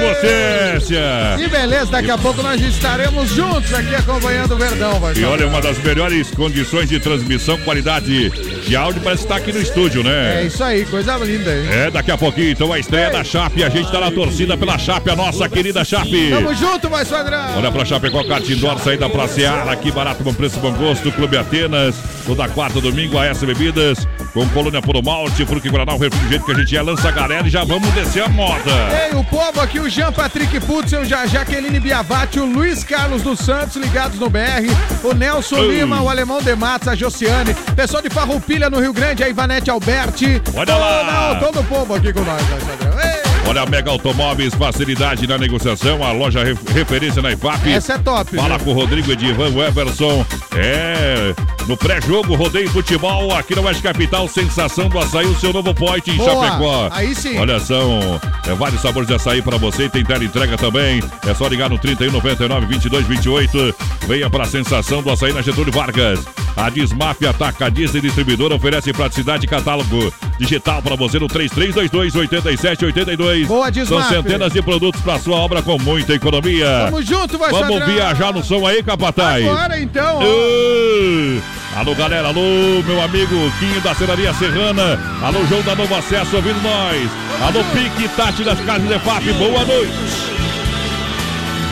potência! 0.00 1.36
Que 1.38 1.48
beleza, 1.48 1.86
daqui 1.86 2.10
a 2.10 2.18
pouco 2.18 2.42
nós 2.42 2.60
estaremos 2.60 3.30
juntos 3.30 3.72
aqui 3.72 3.94
acompanhando 3.94 4.52
o 4.54 4.56
Verdão, 4.56 4.98
voz 4.98 5.16
E 5.16 5.24
olha, 5.24 5.46
uma 5.46 5.60
das 5.60 5.78
melhores 5.78 6.30
condições 6.32 6.88
de 6.88 6.98
transmissão, 6.98 7.56
qualidade 7.58 8.30
de 8.30 8.76
áudio, 8.76 9.00
parece 9.02 9.22
estar 9.22 9.36
aqui 9.36 9.52
no 9.52 9.60
estúdio, 9.60 10.00
É 10.00 10.04
né? 10.04 10.44
isso 10.44 10.62
aí, 10.62 10.84
coisa 10.86 11.16
linda, 11.18 11.54
hein? 11.54 11.68
É, 11.70 11.90
daqui 11.90 12.10
a 12.10 12.18
pouquinho, 12.18 12.50
então, 12.50 12.72
a 12.72 12.78
estreia 12.78 13.10
da 13.10 13.22
Chape. 13.22 13.62
A 13.62 13.68
gente 13.68 13.90
tá 13.90 14.00
na 14.00 14.10
torcida 14.10 14.56
pela 14.56 14.76
Chape, 14.78 15.10
a 15.10 15.16
nossa 15.16 15.48
querida 15.48 15.84
Chape. 15.84 16.30
Tamo 16.30 16.54
junto, 16.54 16.88
voz 16.88 17.08
padrão. 17.08 17.56
Olha 17.56 17.70
pra 17.70 17.84
Chapecó, 17.84 18.24
Kart 18.24 18.48
Indoor, 18.48 18.78
saída 18.80 19.08
pra 19.08 19.28
Seara, 19.28 19.70
aqui 19.70 19.92
barato, 19.92 20.24
bom 20.24 20.34
preço, 20.34 20.58
bom 20.58 20.72
gosto, 20.72 21.12
Clube 21.12 21.36
Atenas, 21.36 21.94
toda 22.26 22.48
quarta, 22.48 22.63
domingo, 22.72 23.18
a 23.18 23.26
S 23.26 23.44
Bebidas, 23.44 24.06
com 24.32 24.46
colônia 24.48 24.80
puro 24.82 25.02
malte, 25.02 25.44
fruque 25.44 25.68
Guaraná, 25.68 25.94
o 25.94 25.98
refrigerante 25.98 26.44
que 26.44 26.52
a 26.52 26.54
gente 26.54 26.76
é, 26.76 26.82
lança 26.82 27.08
a 27.08 27.12
galera 27.12 27.46
e 27.46 27.50
já 27.50 27.64
vamos 27.64 27.88
descer 27.92 28.24
a 28.24 28.28
moda. 28.28 28.72
Ei, 29.04 29.16
o 29.16 29.24
povo 29.24 29.60
aqui, 29.60 29.78
o 29.78 29.88
Jean 29.88 30.12
Patrick 30.12 30.60
Putzel, 30.60 31.02
a 31.02 31.26
Jaqueline 31.26 31.80
Biavati, 31.80 32.40
o 32.40 32.44
Luiz 32.44 32.82
Carlos 32.84 33.22
dos 33.22 33.38
Santos 33.40 33.76
ligados 33.76 34.18
no 34.18 34.28
BR, 34.28 34.68
o 35.02 35.12
Nelson 35.12 35.56
Ei. 35.56 35.80
Lima, 35.80 36.00
o 36.02 36.08
Alemão 36.08 36.40
de 36.42 36.54
Matos, 36.54 36.88
a 36.88 36.94
Josiane, 36.94 37.54
pessoal 37.76 38.02
de 38.02 38.10
Farroupilha 38.10 38.70
no 38.70 38.80
Rio 38.80 38.92
Grande, 38.92 39.22
a 39.22 39.28
Ivanete 39.28 39.70
Alberti. 39.70 40.40
Olha 40.54 40.76
lá. 40.76 41.36
Todo, 41.40 41.52
todo 41.52 41.60
o 41.60 41.64
povo 41.64 41.94
aqui 41.94 42.12
com 42.12 42.20
nós, 42.20 42.42
padrão. 42.42 43.00
Ei, 43.00 43.23
Olha 43.46 43.62
a 43.62 43.66
Mega 43.66 43.90
Automóveis, 43.90 44.54
facilidade 44.54 45.26
na 45.26 45.36
negociação, 45.36 46.02
a 46.02 46.10
loja 46.12 46.42
re- 46.42 46.56
referência 46.72 47.20
na 47.20 47.32
IFAP. 47.32 47.68
essa 47.70 47.92
é 47.94 47.98
top. 47.98 48.34
Fala 48.34 48.56
viu? 48.56 48.64
com 48.64 48.70
o 48.70 48.74
Rodrigo 48.74 49.12
Edivan 49.12 49.50
Everson. 49.66 50.24
É, 50.56 51.34
no 51.68 51.76
pré-jogo, 51.76 52.34
rodeio 52.34 52.68
futebol 52.70 53.34
aqui 53.36 53.54
na 53.54 53.60
Oeste 53.62 53.82
Capital, 53.82 54.26
sensação 54.28 54.88
do 54.88 54.98
açaí, 54.98 55.26
o 55.26 55.34
seu 55.38 55.52
novo 55.52 55.74
point 55.74 56.10
em 56.10 56.16
Boa, 56.16 56.30
Chapecó. 56.46 56.88
aí 56.92 57.14
sim. 57.14 57.38
Olha, 57.38 57.60
são 57.60 58.20
é, 58.46 58.54
vários 58.54 58.80
sabores 58.80 59.06
de 59.08 59.14
açaí 59.14 59.42
para 59.42 59.58
você, 59.58 59.88
tem 59.90 60.04
tela 60.04 60.24
entrega 60.24 60.56
também. 60.56 61.02
É 61.26 61.34
só 61.34 61.46
ligar 61.46 61.68
no 61.68 61.78
31 61.78 62.12
99 62.12 62.66
22 62.66 63.06
28. 63.06 63.74
Venha 64.08 64.30
para 64.30 64.44
a 64.44 64.46
sensação 64.46 65.02
do 65.02 65.10
açaí 65.10 65.32
na 65.32 65.42
Getúlio 65.42 65.72
Vargas. 65.72 66.20
A 66.56 66.70
Desmafia 66.70 67.30
Atacadista 67.30 67.98
e 67.98 68.00
Distribuidora 68.00 68.54
oferece 68.54 68.92
praticidade 68.92 69.44
e 69.44 69.48
catálogo. 69.48 70.12
Digital 70.38 70.82
para 70.82 70.96
você 70.96 71.18
no 71.18 71.26
3322-8782. 71.28 73.46
Boa, 73.46 73.64
São 73.64 73.72
Desmaf. 73.72 74.08
centenas 74.08 74.52
de 74.52 74.62
produtos 74.62 75.00
para 75.00 75.18
sua 75.18 75.36
obra 75.36 75.62
com 75.62 75.78
muita 75.78 76.12
economia. 76.14 76.82
Tamo 76.86 77.02
junto, 77.02 77.38
vai 77.38 77.50
Vamos 77.50 77.78
Sadrão. 77.78 77.94
viajar 77.94 78.32
no 78.32 78.42
som 78.44 78.66
aí, 78.66 78.82
Capataz. 78.82 79.44
Agora 79.46 79.80
então, 79.80 80.18
ó. 80.18 80.22
Ê, 80.22 81.38
Alô, 81.76 81.94
galera. 81.94 82.28
Alô, 82.28 82.82
meu 82.86 83.00
amigo 83.02 83.34
Quinho 83.58 83.80
da 83.80 83.94
Serraria 83.94 84.32
Serrana. 84.34 84.98
Alô, 85.22 85.44
João 85.46 85.62
da 85.62 85.74
Novo 85.74 85.94
Acesso 85.94 86.36
ouvindo 86.36 86.60
nós. 86.62 87.10
Alô, 87.42 87.64
Pique 87.72 88.08
Tati 88.16 88.44
das 88.44 88.60
Casas 88.60 88.86
de 88.88 88.98
FAP. 89.00 89.24
Boa 89.38 89.64
noite. 89.64 89.92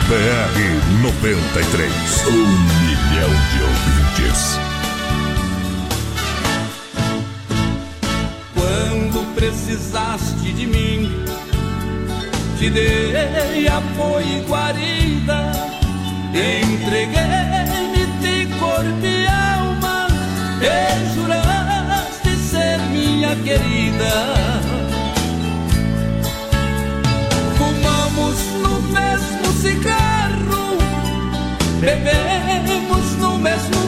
BR 0.09 1.01
93. 1.01 1.91
Um 2.27 2.31
milhão 2.31 3.29
de 3.29 3.63
ouvintes. 3.63 4.62
Quando 8.63 9.35
precisaste 9.35 10.53
de 10.53 10.65
mim, 10.65 11.11
te 12.57 12.69
dei 12.69 13.67
apoio 13.67 14.37
e 14.37 14.41
guarida, 14.47 15.51
entreguei-me 16.33 18.05
de 18.21 18.45
corpo 18.55 19.05
e 19.05 19.27
alma, 19.27 20.07
e 20.61 21.13
juraste 21.13 22.37
ser 22.37 22.79
minha 22.89 23.35
querida. 23.35 24.13
Fumamos 27.57 28.39
no 28.61 28.81
mesmo 28.93 29.61
cigarro, 29.61 30.77
bebemos 31.81 33.17
no 33.19 33.37
mesmo 33.39 33.82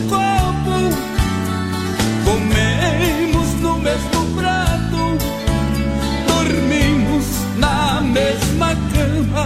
mesma 8.15 8.69
cama. 8.93 9.45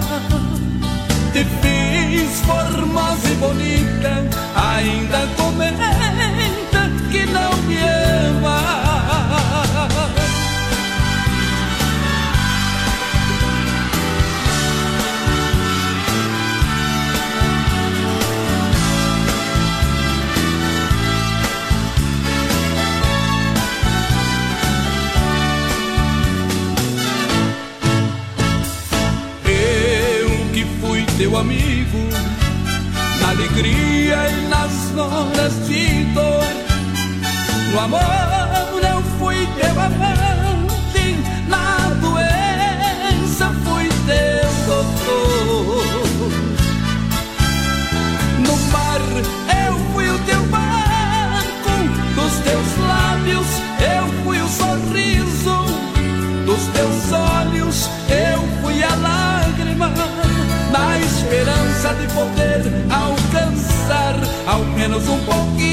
Te 1.34 1.44
fiz 1.62 2.42
formosa 2.42 3.28
e 3.28 3.36
bonita, 3.36 4.14
ainda 4.56 5.28
comenta 5.36 5.90
que 7.12 7.26
não 7.26 7.52
me 7.64 8.09
teu 31.30 31.38
amigo, 31.38 32.10
na 33.22 33.30
alegria 33.30 34.18
e 34.30 34.48
nas 34.48 34.98
horas 34.98 35.68
de 35.68 36.04
dor. 36.16 36.44
No 37.72 37.80
amor 37.80 38.02
eu 38.82 39.02
fui 39.20 39.48
teu 39.60 39.80
amante, 39.80 40.19
poder 62.14 62.62
alcançar 62.90 64.16
ao 64.48 64.60
menos 64.66 65.08
um 65.08 65.18
pouquinho 65.26 65.69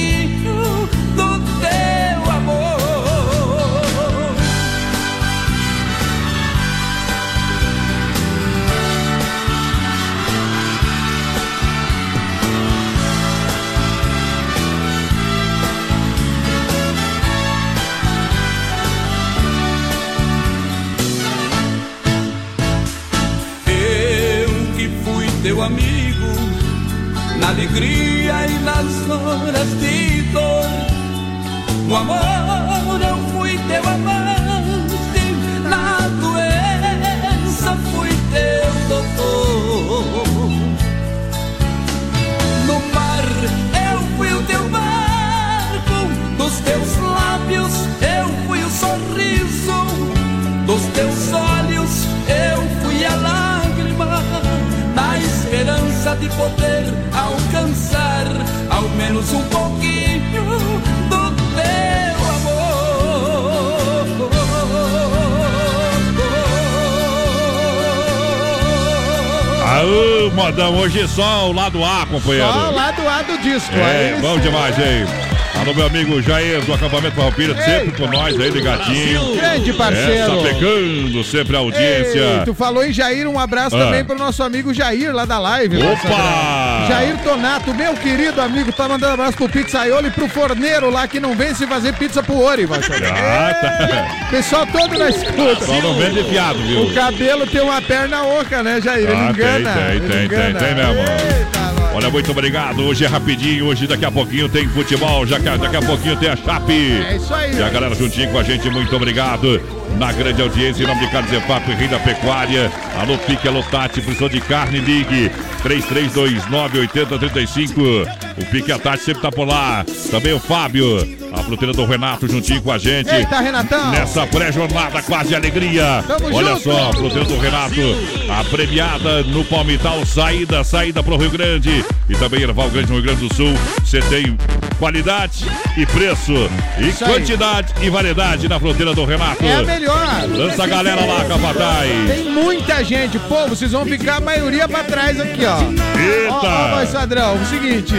Aô, 70.57 70.73
modão, 70.73 70.77
hoje 70.79 71.01
é 71.01 71.07
só 71.07 71.51
o 71.51 71.53
lado 71.53 71.85
A, 71.85 72.07
companheiro. 72.07 72.51
Só 72.51 72.71
lá 72.71 72.91
do 72.91 73.07
A 73.07 73.23
do 73.23 73.39
disco. 73.39 73.75
É, 73.75 74.15
aí 74.15 74.21
bom 74.21 74.39
demais, 74.39 74.77
hein? 74.79 75.26
Alô, 75.67 75.75
meu 75.75 75.87
amigo 75.87 76.23
Jair 76.23 76.61
do 76.65 76.73
acampamento 76.75 77.17
Farroupilha, 77.17 77.57
sempre 77.61 77.91
com 78.01 78.07
nós 78.07 78.39
aí, 78.41 78.51
ligadinho. 78.51 79.35
Grande 79.35 79.73
parceiro. 79.73 80.13
Essa 80.13 80.37
pegando 80.55 81.25
sempre 81.25 81.57
a 81.57 81.59
audiência. 81.59 82.21
Ei, 82.21 82.41
tu 82.45 82.55
falou 82.55 82.85
em 82.85 82.93
Jair, 82.93 83.27
um 83.29 83.37
abraço 83.37 83.75
Ah. 83.75 83.87
também 83.87 84.05
pro 84.05 84.17
nosso 84.17 84.45
amigo 84.45 84.73
Jair 84.73 85.13
lá 85.13 85.25
da 85.25 85.41
live. 85.41 85.77
né, 85.77 85.93
Opa! 85.93 86.87
Jair 86.89 87.19
Tonato, 87.19 87.75
meu 87.75 87.95
querido 87.95 88.41
amigo, 88.41 88.71
tá 88.71 88.87
mandando 88.87 89.15
abraço 89.15 89.37
pro 89.37 89.49
Pizzaiolo 89.49 90.07
e 90.07 90.11
pro 90.11 90.29
forneiro 90.29 90.89
lá 90.89 91.09
que 91.09 91.19
não 91.19 91.35
vence 91.35 91.67
fazer 91.67 91.93
pizza 91.95 92.23
pro 92.23 92.41
Ori. 92.41 92.65
Sandra. 92.69 93.09
Ah, 93.13 93.55
tá. 93.55 94.27
Pessoal 94.31 94.67
todo 94.69 94.97
na 94.97 95.09
escuta. 95.09 95.65
Só 95.67 95.81
não 95.83 95.95
vende 95.95 96.23
fiado, 96.31 96.61
viu? 96.61 96.83
O 96.83 96.95
cabelo 96.95 97.45
tem 97.45 97.61
uma 97.61 97.83
perna 97.83 98.23
oca, 98.23 98.63
né, 98.63 98.81
Jair? 98.81 99.03
Ele 99.11 99.13
Ah, 99.13 99.33
tem, 99.35 99.45
engana. 99.45 99.73
tem, 99.73 100.01
tem, 100.01 100.09
tem, 100.09 100.25
engana. 100.27 100.59
tem 100.61 100.75
mesmo. 100.77 101.01
Eita, 101.01 101.59
nós. 101.61 101.66
Olha, 101.97 102.11
muito 102.11 102.31
obrigado. 102.31 102.83
Hoje 102.83 103.07
é 103.07 103.09
rapidinho, 103.09 103.65
hoje 103.65 103.87
daqui 103.87 104.05
a 104.05 104.13
pouquinho 104.13 104.51
tem 104.51 104.69
futebol, 104.69 105.25
já 105.27 105.41
que 105.41 105.45
daqui 105.45 105.77
a 105.77 105.81
pouquinho 105.81 106.15
tem 106.19 106.29
a 106.29 106.37
Chape. 106.37 106.75
É 106.75 107.17
isso 107.17 107.33
aí. 107.33 107.57
E 107.57 107.63
a 107.63 107.71
galera 107.71 107.95
juntinho 107.95 108.31
com 108.31 108.39
a 108.39 108.43
gente, 108.43 108.69
muito 108.69 108.95
obrigado. 108.95 109.59
Na 109.99 110.13
grande 110.13 110.41
audiência, 110.43 110.85
em 110.85 110.87
nome 110.87 111.01
de 111.01 111.09
Carlos 111.11 111.33
Efap, 111.33 111.73
Rei 111.73 111.89
da 111.89 111.99
Pecuária. 111.99 112.71
Alô, 113.01 113.17
Pique, 113.19 113.49
alô, 113.49 113.63
Tati, 113.63 114.03
precisou 114.03 114.29
de 114.29 114.41
carne, 114.43 114.79
ligue. 114.79 115.31
3329-8035. 115.63 118.07
O 118.37 118.45
Pique 118.45 118.69
e 118.69 118.73
a 118.73 118.79
Tati 118.79 119.05
sempre 119.05 119.23
tá 119.23 119.33
por 119.33 119.49
lá. 119.49 119.87
Também 120.11 120.35
o 120.35 120.39
Fábio, 120.39 120.99
a 121.33 121.39
fruteira 121.39 121.73
do 121.73 121.87
Renato, 121.87 122.29
juntinho 122.29 122.61
com 122.61 122.71
a 122.71 122.77
gente. 122.79 123.09
Eita, 123.11 123.41
Renatão. 123.41 123.91
Nessa 123.91 124.27
pré-jornada, 124.27 125.01
quase 125.03 125.35
alegria. 125.35 126.05
Tamo 126.07 126.35
Olha 126.35 126.57
junto. 126.57 126.65
só, 126.65 126.93
fruteira 126.93 127.25
do 127.25 127.39
Renato, 127.39 127.81
a 128.29 128.45
premiada 128.45 129.23
no 129.23 129.43
Palmital, 129.45 130.05
saída, 130.05 130.63
saída 130.63 131.03
pro 131.03 131.17
Rio 131.17 131.31
Grande. 131.31 131.83
E 132.09 132.15
também 132.17 132.43
Erval 132.43 132.69
Grande, 132.69 132.89
no 132.89 132.95
Rio 132.97 133.05
Grande 133.05 133.27
do 133.27 133.35
Sul. 133.35 133.55
Você 133.83 134.01
tem 134.01 134.37
qualidade 134.79 135.45
e 135.77 135.87
preço. 135.87 136.33
E 136.79 136.89
Isso 136.89 137.05
aí. 137.05 137.13
quantidade 137.13 137.73
e 137.83 137.91
variedade 137.91 138.49
na 138.49 138.59
fruteira 138.61 138.95
do 138.95 139.05
Renato. 139.05 139.45
É 139.45 139.57
a 139.57 139.63
melhor. 139.63 140.25
Lança 140.29 140.65
a 140.65 140.67
galera 140.67 141.05
lá, 141.05 141.25
Capataz. 141.25 141.91
Tem 142.09 142.25
muita 142.31 142.83
gente. 142.85 143.19
Pô, 143.21 143.47
vocês 143.49 143.73
vão 143.73 143.85
ficar 143.85 144.17
a 144.17 144.21
maioria 144.21 144.69
pra 144.69 144.85
trás 144.85 145.21
aqui, 145.21 145.45
ó. 145.45 145.57
Ó, 145.57 145.61
ó, 145.61 146.41
Eita! 146.41 146.75
vai, 146.75 146.87
Sadrão, 146.87 147.35
o 147.41 147.47
seguinte. 147.47 147.95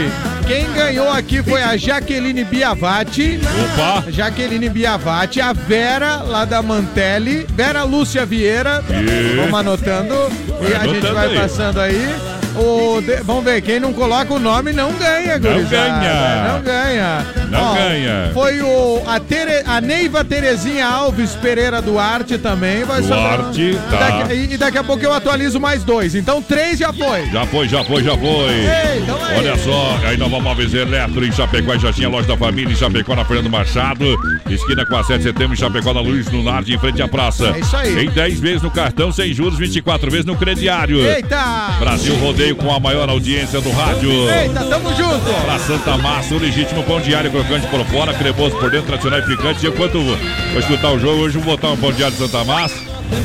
Quem 0.45 0.71
ganhou 0.71 1.09
aqui 1.11 1.43
foi 1.43 1.61
a 1.61 1.75
Jaqueline 1.75 2.43
Biavati. 2.45 3.39
Opa! 3.73 4.09
Jaqueline 4.09 4.69
Biavati, 4.69 5.41
a 5.41 5.51
Vera, 5.51 6.17
lá 6.17 6.45
da 6.45 6.61
Mantelli, 6.61 7.45
Vera 7.49 7.83
Lúcia 7.83 8.25
Vieira. 8.25 8.83
E- 8.89 9.35
Vamos 9.35 9.59
anotando. 9.59 10.15
E 10.61 10.73
a 10.73 10.87
gente 10.87 11.05
vai 11.07 11.27
aí. 11.27 11.35
passando 11.39 11.79
aí. 11.81 12.15
O 12.60 13.02
de- 13.02 13.17
Vamos 13.24 13.43
ver, 13.43 13.62
quem 13.62 13.80
não 13.80 13.93
coloca 13.93 14.34
o 14.34 14.39
nome 14.39 14.74
não 14.74 14.91
ganha, 14.93 15.38
gurizada. 15.38 16.00
ganha. 16.00 16.48
Não 16.54 16.62
ganha. 16.62 17.26
Não 17.50 17.72
Ó, 17.72 17.74
ganha. 17.76 18.32
Foi 18.34 18.62
o, 18.62 19.02
a, 19.08 19.20
Tere, 19.20 19.63
a 19.65 19.80
Neiva 19.80 20.24
Terezinha 20.24 20.86
Alves 20.88 21.32
Pereira 21.36 21.82
Duarte 21.82 22.38
também. 22.38 22.84
Vai 22.84 23.02
Duarte, 23.02 23.78
tá. 23.89 23.98
Daqui- 23.98 24.34
e, 24.54 24.58
daqui 24.58 24.78
a 24.78 24.84
pouco 24.84 25.04
eu 25.04 25.13
atualizo 25.13 25.60
mais 25.60 25.84
dois. 25.84 26.15
Então 26.15 26.41
três 26.41 26.80
já 26.80 26.91
foi. 26.91 27.26
Já 27.32 27.46
foi, 27.46 27.67
já 27.70 27.84
foi, 27.84 28.04
já 28.04 28.17
foi. 28.17 28.28
Ei, 28.52 29.00
então 29.04 29.24
aí. 29.24 29.38
Olha 29.38 29.58
só, 29.58 29.98
a 30.08 30.13
Inova 30.13 30.39
Móveis 30.39 30.74
Eletro 30.74 31.26
em 31.26 31.32
Chapecó 31.32 31.74
e 31.76 31.80
já 31.80 31.93
tinha 31.93 32.10
loja 32.10 32.28
da 32.28 32.38
família 32.38 32.72
em 32.72 32.76
Chapecó 32.76 33.15
na 33.15 33.24
Fernando 33.26 33.50
Machado, 33.50 34.06
esquina 34.50 34.86
com 34.86 34.96
a 34.96 35.04
7 35.04 35.17
de 35.20 35.24
setembro 35.24 35.54
em 35.54 35.58
Chapecó 35.58 35.93
na 35.93 36.02
Luiz 36.02 36.30
Lunardi 36.32 36.74
em 36.74 36.80
frente 36.80 37.02
à 37.02 37.08
praça. 37.08 37.54
É 37.56 37.60
isso 37.60 37.76
aí. 37.78 38.06
Em 38.06 38.10
10 38.10 38.39
vezes 38.39 38.62
no 38.62 38.72
cartão, 38.72 39.12
sem 39.12 39.34
juros, 39.34 39.58
24 39.58 40.10
vezes 40.12 40.26
no 40.26 40.36
crediário. 40.36 41.00
Eita! 41.00 41.76
Brasil 41.80 42.15
Rodeio 42.17 42.46
com 42.55 42.73
a 42.73 42.79
maior 42.79 43.10
audiência 43.10 43.60
do 43.62 43.71
rádio. 43.71 44.12
Eita, 44.29 44.63
tamo 44.65 44.89
junto! 44.95 45.45
Pra 45.45 45.60
Santa 45.60 45.97
Massa, 45.97 46.33
o 46.36 46.39
legítimo 46.39 46.83
pão 46.83 46.99
diário 47.01 47.29
crocante 47.31 47.67
por 47.67 47.83
fora, 47.86 48.13
cremoso 48.13 48.55
por 48.57 48.69
dentro, 48.69 48.88
tradicional 48.88 49.19
e 49.19 49.23
picante. 49.23 49.65
E 49.65 49.69
enquanto 49.69 49.99
vou 50.01 50.60
escutar 50.60 50.91
o 50.91 50.99
jogo, 50.99 51.21
hoje 51.23 51.38
vou 51.38 51.55
botar 51.55 51.69
um 51.69 51.77
pão 51.77 51.91
diário 51.91 52.15
de 52.15 52.21
Santa 52.21 52.43
Massa. 52.43 52.75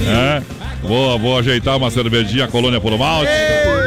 É. 0.07 0.43
Vou, 0.83 1.17
vou 1.19 1.39
ajeitar 1.39 1.77
uma 1.77 1.91
cervejinha, 1.91 2.49
colônia 2.49 2.81
por 2.81 2.97
malte. 2.99 3.31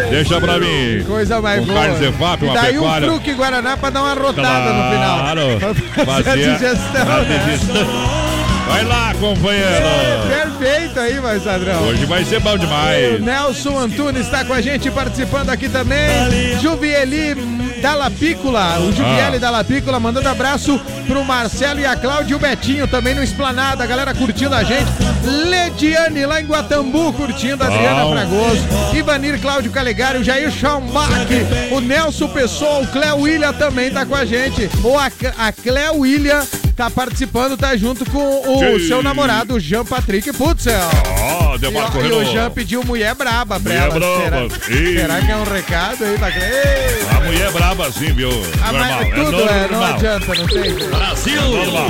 Deixa 0.10 0.40
pra 0.40 0.58
mim. 0.60 1.04
Coisa 1.06 1.42
mais 1.42 1.60
Com 1.60 1.66
boa. 1.68 1.80
carne 1.80 1.98
Zefap, 1.98 2.42
e 2.42 2.46
uma 2.48 2.54
daí 2.54 2.74
pecuária. 2.74 3.08
um 3.08 3.12
fruque 3.12 3.34
Guaraná 3.34 3.76
pra 3.76 3.90
dar 3.90 4.02
uma 4.02 4.14
rotada 4.14 4.74
no 4.74 4.92
final. 4.92 5.20
Claro. 5.20 5.76
Fazer 6.06 6.30
a 6.30 6.36
digestão, 6.36 7.12
a 7.12 7.24
digestão. 7.24 8.25
Vai 8.68 8.84
lá, 8.84 9.14
companheiro. 9.20 9.86
Perfeito 10.28 11.00
aí, 11.00 11.20
mais 11.20 11.44
padrão. 11.44 11.84
Hoje 11.84 12.06
vai 12.06 12.24
ser 12.26 12.40
bom 12.40 12.54
O 12.54 12.58
demais. 12.58 13.22
Nelson 13.22 13.78
Antunes 13.78 14.26
está 14.26 14.44
com 14.44 14.54
a 14.54 14.62
gente 14.62 14.90
participando 14.92 15.50
aqui 15.50 15.70
também. 15.70 16.60
Juvieli 16.62 17.36
Dalla 17.82 18.10
Piccola, 18.10 18.80
o 18.80 18.92
Juvieli 18.92 19.36
Ah. 19.36 19.40
Dalla 19.40 19.64
Piccola 19.64 20.00
mandando 20.00 20.28
abraço 20.28 20.80
pro 21.06 21.24
Marcelo 21.24 21.80
e 21.80 21.86
a 21.86 21.96
Cláudia 21.96 22.34
e 22.34 22.36
o 22.36 22.40
Betinho 22.40 22.88
também 22.88 23.14
no 23.14 23.24
Esplanada, 23.24 23.84
a 23.84 23.88
galera 23.88 24.14
curtindo 24.14 24.56
a 24.56 24.64
gente. 24.64 24.88
Lediane 25.24 26.26
lá 26.26 26.42
em 26.42 26.46
Guatambu 26.46 27.14
curtindo, 27.14 27.64
Adriana. 27.64 28.08
Fragoso, 28.12 28.64
Ivanir 28.94 29.40
Cláudio 29.40 29.72
Calegari, 29.72 30.20
o 30.20 30.24
Jair 30.24 30.52
Schaumbach, 30.52 31.12
o 31.72 31.80
Nelson 31.80 32.28
Pessoa, 32.30 32.80
o 32.82 32.88
Cléo 32.88 33.20
William 33.20 33.54
também 33.54 33.92
tá 33.92 34.06
com 34.06 34.16
a 34.16 34.26
gente. 34.26 34.70
Ou 34.84 34.98
a, 34.98 35.12
a 35.38 35.52
Cléo 35.52 36.00
William 36.00 36.44
tá 36.76 36.90
participando, 36.90 37.56
tá 37.58 37.76
junto 37.78 38.04
com 38.10 38.20
o 38.76 38.80
Sim. 38.80 38.88
seu 38.88 39.02
namorado, 39.02 39.60
Jean 39.60 39.86
Patrick 39.86 40.32
Putzel. 40.34 40.76
Ó, 41.22 41.58
Demarco 41.58 42.00
E, 42.02 42.08
e 42.08 42.12
o. 42.12 42.26
Jean 42.26 42.50
pediu 42.52 42.84
mulher 42.84 43.16
braba 43.16 43.60
pra 43.60 43.72
Mulher 43.72 43.84
ela. 43.84 43.94
braba, 44.00 44.24
será, 44.24 44.50
sim. 44.66 44.94
será 44.98 45.22
que 45.22 45.32
é 45.32 45.36
um 45.38 45.44
recado 45.44 46.04
aí 46.04 46.18
pra 46.18 46.30
Ei, 46.30 47.08
A 47.10 47.20
mulher 47.22 47.48
é 47.48 47.52
brava 47.52 47.88
assim, 47.88 48.12
viu? 48.14 48.30
ah, 48.62 48.72
Normal. 48.72 49.00
mas 49.00 49.14
tudo 49.16 49.42
é, 49.42 49.62
não 49.62 49.80
normal. 49.80 49.94
adianta, 49.96 50.36
não 50.36 50.48
tem. 50.48 50.74
Brasil! 50.90 51.42
Normal. 51.42 51.88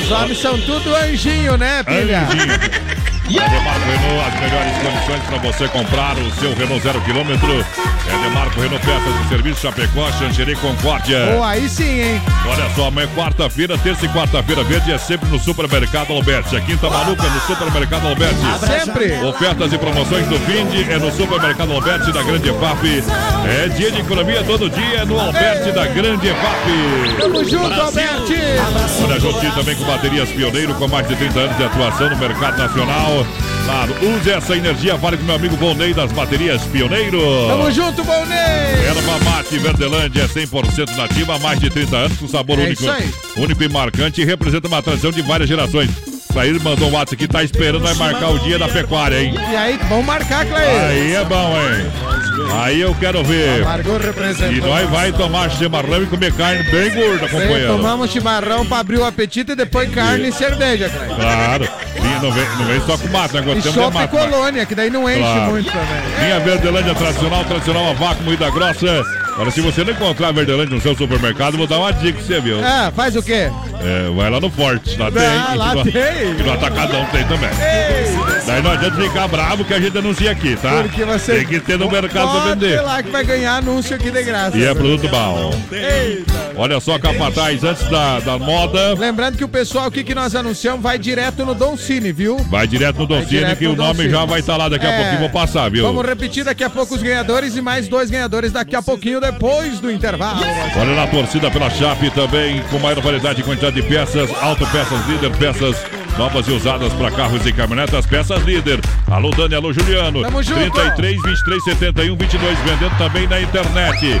Os 0.00 0.10
homens 0.12 0.40
são 0.40 0.58
tudo 0.60 0.94
anjinho, 0.94 1.56
né, 1.56 1.82
filha? 1.84 2.20
Anjinho. 2.28 2.99
Demarco 3.38 3.86
Renault, 3.86 4.26
as 4.26 4.40
melhores 4.40 4.72
condições 4.78 5.22
para 5.28 5.38
você 5.38 5.68
comprar 5.68 6.16
o 6.18 6.30
seu 6.32 6.54
Renault 6.54 6.82
zero 6.82 7.00
quilômetro. 7.02 7.64
É 8.08 8.22
Demarco 8.24 8.60
Renault 8.60 8.84
Peças 8.84 9.22
de 9.22 9.28
Serviço 9.28 9.60
Chapecó, 9.60 10.10
Xanxerê 10.12 10.56
Concórdia. 10.56 11.34
Pô, 11.36 11.44
aí 11.44 11.68
sim, 11.68 12.00
hein? 12.00 12.22
Olha 12.46 12.68
só, 12.74 12.88
amanhã 12.88 13.08
é 13.12 13.16
quarta-feira, 13.16 13.78
terça 13.78 14.04
e 14.04 14.08
quarta-feira 14.08 14.64
verde 14.64 14.90
é 14.92 14.98
sempre 14.98 15.28
no 15.28 15.38
Supermercado 15.38 16.12
Alberti. 16.12 16.56
A 16.56 16.60
quinta 16.60 16.90
maluca 16.90 17.22
no 17.22 17.40
Supermercado 17.42 18.08
Alberti. 18.08 18.40
Sempre. 18.66 19.12
Ofertas 19.24 19.72
e 19.72 19.78
promoções 19.78 20.26
do 20.26 20.38
Finde 20.40 20.90
é 20.90 20.98
no 20.98 21.12
Supermercado 21.12 21.72
Alberti 21.72 22.10
da 22.10 22.22
Grande 22.22 22.48
EFAP. 22.48 23.04
É 23.48 23.68
dia 23.68 23.92
de 23.92 24.00
economia 24.00 24.42
todo 24.42 24.68
dia 24.68 25.04
no 25.04 25.20
Alberti 25.20 25.70
da 25.70 25.86
Grande 25.86 26.28
EFAP. 26.28 27.20
Tamo 27.20 27.44
junto, 27.44 27.80
Alberti. 27.80 28.40
Olha, 29.04 29.20
juntinho 29.20 29.54
também 29.54 29.76
com 29.76 29.84
baterias 29.84 30.28
Pioneiro, 30.30 30.74
com 30.74 30.88
mais 30.88 31.06
de 31.06 31.14
30 31.14 31.38
anos 31.38 31.56
de 31.56 31.64
atuação 31.64 32.10
no 32.10 32.16
mercado 32.16 32.58
nacional. 32.58 33.19
Claro, 33.64 33.94
use 34.16 34.30
essa 34.30 34.56
energia, 34.56 34.96
vale 34.96 35.16
com 35.16 35.24
meu 35.24 35.34
amigo 35.34 35.56
Volney 35.56 35.94
das 35.94 36.10
baterias 36.12 36.62
Pioneiro. 36.64 37.20
Tamo 37.48 37.70
junto, 37.70 38.02
Bolney. 38.02 38.36
Erva 38.86 39.18
Mate 39.24 39.58
Verdelândia 39.58 40.22
é 40.22 40.26
100% 40.26 40.96
nativa 40.96 41.36
há 41.36 41.38
mais 41.38 41.60
de 41.60 41.70
30 41.70 41.96
anos, 41.96 42.18
com 42.18 42.26
sabor 42.26 42.58
É 42.58 42.64
único, 42.64 42.84
único 43.36 43.62
e 43.62 43.68
marcante 43.68 44.20
e 44.20 44.24
representa 44.24 44.68
uma 44.68 44.82
tradição 44.82 45.10
de 45.10 45.22
várias 45.22 45.48
gerações. 45.48 46.09
Aí 46.36 46.48
ele 46.48 46.58
mandou 46.60 46.88
um 46.88 46.92
WhatsApp 46.92 47.16
que 47.16 47.28
tá 47.28 47.42
esperando 47.42 47.82
vai 47.82 47.94
marcar 47.94 48.28
o 48.30 48.38
dia 48.38 48.58
da 48.58 48.68
pecuária, 48.68 49.20
hein? 49.20 49.34
E 49.50 49.56
aí, 49.56 49.78
vamos 49.88 50.06
marcar, 50.06 50.46
Clay. 50.46 50.66
Aí 50.68 51.14
é 51.14 51.24
bom, 51.24 51.54
hein? 51.56 51.86
Aí 52.62 52.80
eu 52.80 52.94
quero 52.94 53.22
ver. 53.24 53.64
Representante. 53.64 54.58
E 54.58 54.60
nós 54.60 54.88
vai 54.90 55.12
tomar 55.12 55.50
chimarrão 55.50 56.02
e 56.02 56.06
comer 56.06 56.32
carne 56.32 56.62
bem 56.64 56.90
gorda, 56.94 57.28
companheiro. 57.28 57.68
Tomamos 57.68 58.10
chimarrão 58.10 58.64
pra 58.66 58.78
abrir 58.78 58.98
o 58.98 59.04
apetite 59.04 59.52
e 59.52 59.54
depois 59.56 59.90
carne 59.92 60.28
e 60.28 60.32
cerveja, 60.32 60.88
Clay. 60.88 61.08
Claro. 61.16 61.68
E 61.96 62.22
não 62.22 62.32
vem, 62.32 62.44
não 62.58 62.64
vem 62.66 62.80
só 62.86 62.96
com 62.98 63.08
mato, 63.08 63.34
né? 63.34 63.42
Gostamos 63.42 63.72
de 63.72 63.78
mato. 63.78 63.92
mas- 63.94 64.10
colônia, 64.10 64.66
que 64.66 64.74
daí 64.74 64.90
não 64.90 65.08
enche 65.08 65.20
Claro. 65.20 65.50
muito 65.50 65.70
também. 65.70 66.24
Linha 66.24 66.40
Verdelândia 66.40 66.94
tradicional, 66.94 67.44
tradicional 67.44 67.90
a 67.90 67.92
vácuo, 67.92 68.22
moída 68.24 68.50
grossa. 68.50 69.04
Agora, 69.40 69.50
se 69.52 69.60
você 69.62 69.82
não 69.82 69.94
encontrar 69.94 70.28
a 70.28 70.32
Verdelândia 70.32 70.74
no 70.74 70.82
seu 70.82 70.94
supermercado, 70.94 71.56
vou 71.56 71.66
dar 71.66 71.78
uma 71.78 71.90
dica 71.94 72.18
pra 72.18 72.26
você, 72.26 72.40
viu? 72.42 72.62
Ah, 72.62 72.92
faz 72.94 73.16
o 73.16 73.22
quê? 73.22 73.50
É, 73.82 74.10
vai 74.14 74.28
lá 74.28 74.38
no 74.38 74.50
Forte, 74.50 74.98
lá 74.98 75.10
tem. 75.10 75.22
Ah, 75.24 75.54
lá 75.56 75.72
E 75.72 75.76
no- 75.76 75.84
tem. 75.84 75.92
E 76.38 76.42
no 76.42 76.52
Atacadão 76.52 77.06
tem 77.06 77.24
também. 77.24 77.48
Daí 78.46 78.62
não 78.62 78.70
adianta 78.72 78.96
ficar 79.00 79.28
bravo 79.28 79.64
que 79.64 79.72
a 79.72 79.78
gente 79.80 79.92
denuncia 79.92 80.30
aqui, 80.30 80.56
tá? 80.56 80.82
Porque 80.82 81.04
você 81.06 81.36
Tem 81.36 81.46
que 81.46 81.58
ter 81.60 81.78
no 81.78 81.90
mercado 81.90 82.30
pra 82.30 82.50
vender. 82.54 82.82
lá 82.82 83.02
que 83.02 83.08
vai 83.08 83.24
ganhar 83.24 83.56
anúncio 83.56 83.96
aqui 83.96 84.10
de 84.10 84.22
graça. 84.22 84.58
E 84.58 84.62
é 84.64 84.74
produto 84.74 85.08
bom. 85.08 85.50
Eita. 85.72 86.50
Olha 86.56 86.78
só, 86.78 86.98
Capataz, 86.98 87.64
antes 87.64 87.88
da, 87.88 88.20
da 88.20 88.38
moda, 88.38 88.94
Lembrando 88.98 89.38
que 89.38 89.44
o 89.44 89.48
pessoal 89.48 89.86
aqui 89.86 90.04
que 90.04 90.14
nós 90.14 90.34
anunciamos 90.34 90.82
vai 90.82 90.98
direto 90.98 91.46
no 91.46 91.54
Don 91.54 91.78
Cine, 91.78 92.12
viu? 92.12 92.36
vai 92.50 92.66
direto 92.66 92.98
no 92.98 93.06
Doncini, 93.06 93.26
direto 93.40 93.58
que 93.58 93.64
no 93.66 93.72
o 93.72 93.76
nome 93.76 93.92
Doncini. 93.94 94.10
já 94.10 94.24
vai 94.26 94.40
estar 94.40 94.56
lá 94.58 94.68
daqui 94.68 94.84
a 94.84 94.90
É. 94.90 94.96
pouquinho, 94.98 95.20
vou 95.20 95.30
passar, 95.30 95.70
viu? 95.70 95.84
Vamos 95.86 96.04
repetir 96.04 96.44
daqui 96.44 96.62
a 96.62 96.68
pouco 96.68 96.94
os 96.94 97.02
ganhadores 97.02 97.56
e 97.56 97.62
mais 97.62 97.88
dois 97.88 98.10
ganhadores 98.10 98.52
daqui 98.52 98.76
a 98.76 98.82
pouquinho 98.82 99.20
depois 99.30 99.80
do 99.80 99.90
intervalo. 99.90 100.40
Olha 100.76 100.94
na 100.94 101.06
torcida 101.06 101.50
pela 101.50 101.70
Chape 101.70 102.10
também, 102.10 102.60
com 102.70 102.78
maior 102.78 103.00
variedade 103.00 103.40
e 103.40 103.44
quantidade 103.44 103.76
de 103.76 103.82
peças, 103.82 104.30
autopeças 104.42 105.06
líder, 105.06 105.30
peças 105.36 105.76
novas 106.18 106.46
e 106.48 106.52
usadas 106.52 106.92
para 106.94 107.10
carros 107.10 107.44
e 107.46 107.52
caminhonetas, 107.52 108.06
peças 108.06 108.42
líder. 108.42 108.80
Alô 109.10 109.30
Dani, 109.30 109.54
alô 109.54 109.72
Juliano. 109.72 110.22
Tamo 110.22 110.42
junto. 110.42 110.58
33 110.58 111.22
23 111.22 111.64
71 111.64 112.16
22, 112.16 112.58
vendendo 112.58 112.98
também 112.98 113.26
na 113.26 113.40
internet. 113.40 114.20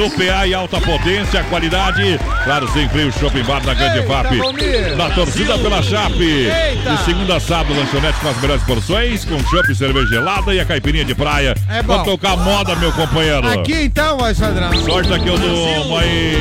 No 0.00 0.08
PA 0.12 0.46
e 0.46 0.54
alta 0.54 0.80
potência, 0.80 1.44
qualidade. 1.50 2.18
Claro, 2.44 2.66
sem 2.72 2.88
freio, 2.88 3.12
shopping 3.12 3.42
bar 3.42 3.62
na 3.66 3.74
Grande 3.74 4.06
FAP. 4.06 4.34
Valmir. 4.38 4.96
Na 4.96 5.10
torcida 5.10 5.58
pela 5.58 5.82
Chape. 5.82 6.24
Eita. 6.24 6.96
De 6.96 7.04
segunda 7.04 7.36
a 7.36 7.40
sábado, 7.40 7.78
lanchonete 7.78 8.18
com 8.18 8.30
as 8.30 8.40
melhores 8.40 8.62
porções, 8.62 9.26
com 9.26 9.38
chopp, 9.44 9.74
cerveja 9.74 10.06
gelada 10.06 10.54
e 10.54 10.60
a 10.60 10.64
caipirinha 10.64 11.04
de 11.04 11.14
praia. 11.14 11.54
É 11.68 11.82
bom. 11.82 11.96
Vou 11.96 12.16
tocar 12.16 12.34
moda, 12.38 12.74
meu 12.76 12.90
companheiro. 12.92 13.46
Aqui 13.46 13.74
então, 13.74 14.16
voz 14.16 14.40
padrão. 14.40 14.72
Sorte 14.86 15.12
aqui 15.12 15.28
eu 15.28 15.38
dou 15.38 15.98
aí. 15.98 16.34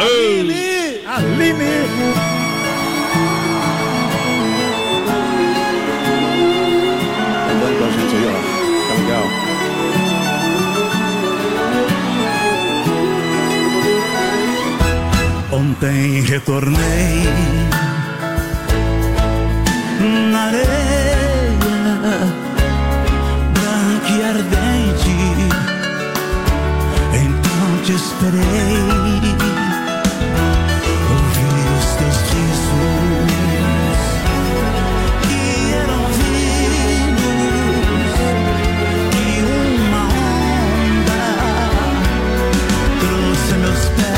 Ei. 0.00 1.04
Andando 1.06 2.29
Ontem 15.82 16.20
retornei 16.20 17.24
na 20.30 20.40
areia 20.48 20.66
branca 23.54 24.10
e 24.10 24.22
ardente. 24.22 25.16
Então 27.14 27.82
te 27.82 27.92
esperei. 27.92 28.40
Ouvi 31.08 31.48
os 31.78 31.88
teus 31.96 32.18
risos 32.28 33.30
que 35.22 35.42
eram 35.72 36.02
vindos 36.20 37.24
e 39.16 39.28
uma 39.48 40.04
onda 40.76 41.20
trouxe 43.00 43.52
meus 43.54 43.82
pés 43.96 44.09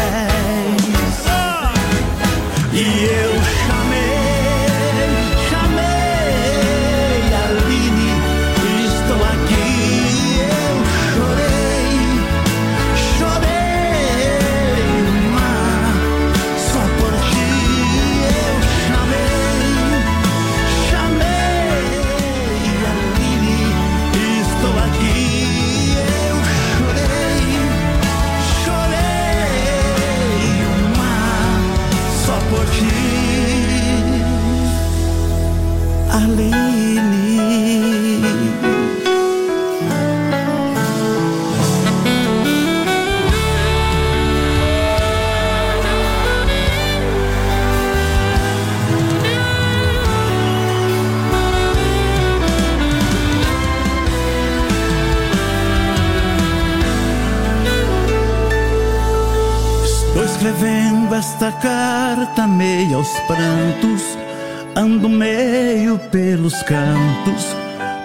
ando 65.02 65.08
meio 65.08 65.98
pelos 66.12 66.62
cantos, 66.62 67.56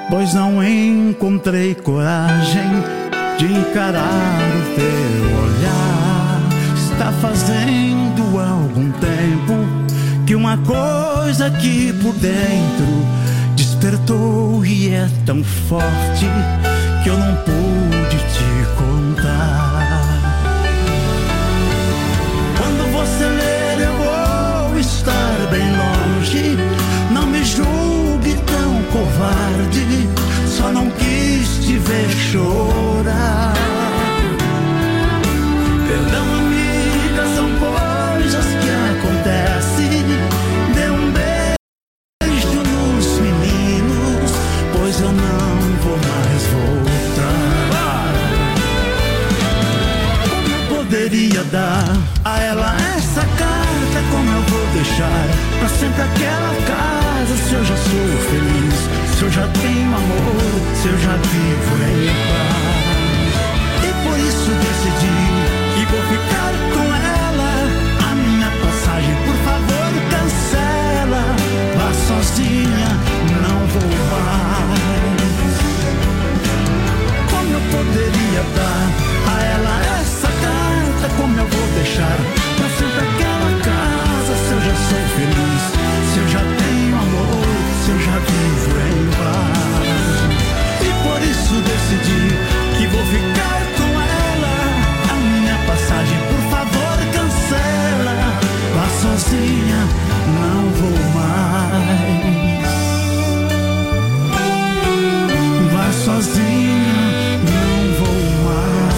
pois 0.09 0.33
não 0.33 0.63
encontrei 0.63 1.75
coragem 1.75 2.63
de 3.37 3.45
encarar 3.45 4.39
o 4.57 4.75
teu 4.75 5.37
olhar. 5.43 6.41
Está 6.75 7.11
fazendo 7.21 8.39
algum 8.39 8.91
tempo 8.93 10.25
que 10.25 10.33
uma 10.33 10.57
coisa 10.57 11.45
aqui 11.45 11.93
por 12.01 12.13
dentro 12.13 12.87
despertou 13.55 14.65
e 14.65 14.89
é 14.89 15.07
tão 15.23 15.43
forte 15.43 16.25
que 17.03 17.09
eu 17.09 17.17
não 17.17 17.35
pude 17.35 17.86
Não 106.25 107.93
vou 107.99 108.17
mais. 108.45 108.97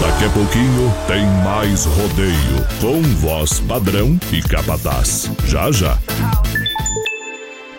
Daqui 0.00 0.24
a 0.24 0.30
pouquinho 0.30 0.94
tem 1.08 1.26
mais 1.42 1.84
rodeio 1.86 2.66
com 2.80 3.02
voz 3.16 3.58
padrão 3.60 4.16
e 4.32 4.40
capataz. 4.40 5.28
Já 5.46 5.72
já. 5.72 5.98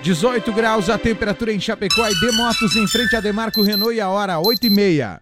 18 0.02 0.52
graus 0.52 0.90
a 0.90 0.98
temperatura 0.98 1.54
em 1.54 1.60
Chapecó 1.60 2.08
e 2.08 2.20
Demotos 2.20 2.76
em 2.76 2.88
frente 2.88 3.16
a 3.16 3.22
Demarco 3.22 3.62
Renault 3.62 3.96
e 3.96 4.02
a 4.02 4.10
hora 4.10 4.40
8 4.40 4.68
e 4.68 4.70
meia. 4.70 5.22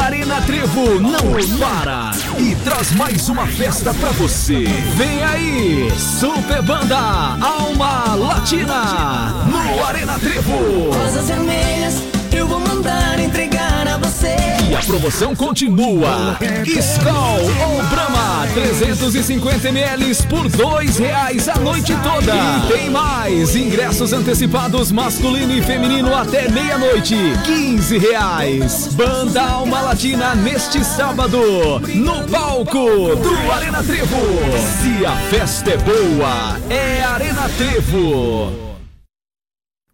Arena 0.00 0.40
Trevo 0.42 1.00
não 1.00 1.32
para 1.58 2.10
e 2.38 2.54
traz 2.56 2.92
mais 2.92 3.28
uma 3.28 3.46
festa 3.46 3.92
pra 3.94 4.10
você. 4.10 4.64
Vem 4.96 5.22
aí, 5.22 5.92
Super 5.98 6.62
Banda 6.62 6.98
Alma 7.40 8.14
Latina 8.14 9.44
no 9.46 9.84
Arena 9.84 10.18
Trevo. 10.18 10.90
Rosas 10.90 11.28
vermelhas, 11.28 12.02
eu 12.32 12.46
vou 12.46 12.60
E 14.72 14.74
a 14.74 14.78
promoção 14.78 15.36
continua. 15.36 16.38
Skol 16.64 17.42
ou 17.68 17.82
Brahma, 17.90 18.46
350 18.54 19.68
ml 19.68 20.16
por 20.30 20.48
dois 20.48 20.96
reais 20.96 21.46
a 21.46 21.56
noite 21.56 21.94
toda. 22.02 22.34
E 22.34 22.72
tem 22.72 22.88
mais, 22.88 23.54
ingressos 23.54 24.14
antecipados 24.14 24.90
masculino 24.90 25.52
e 25.52 25.60
feminino 25.60 26.16
até 26.16 26.48
meia-noite, 26.48 27.14
15 27.44 27.98
reais. 27.98 28.88
Banda 28.94 29.42
Alma 29.42 29.82
Latina 29.82 30.34
neste 30.34 30.82
sábado, 30.82 31.78
no 31.94 32.26
palco 32.28 33.14
do 33.16 33.52
Arena 33.52 33.82
Trevo. 33.82 34.16
Se 34.80 35.04
a 35.04 35.16
festa 35.28 35.72
é 35.72 35.76
boa, 35.76 36.58
é 36.70 37.02
Arena 37.02 37.46
Trevo. 37.58 38.71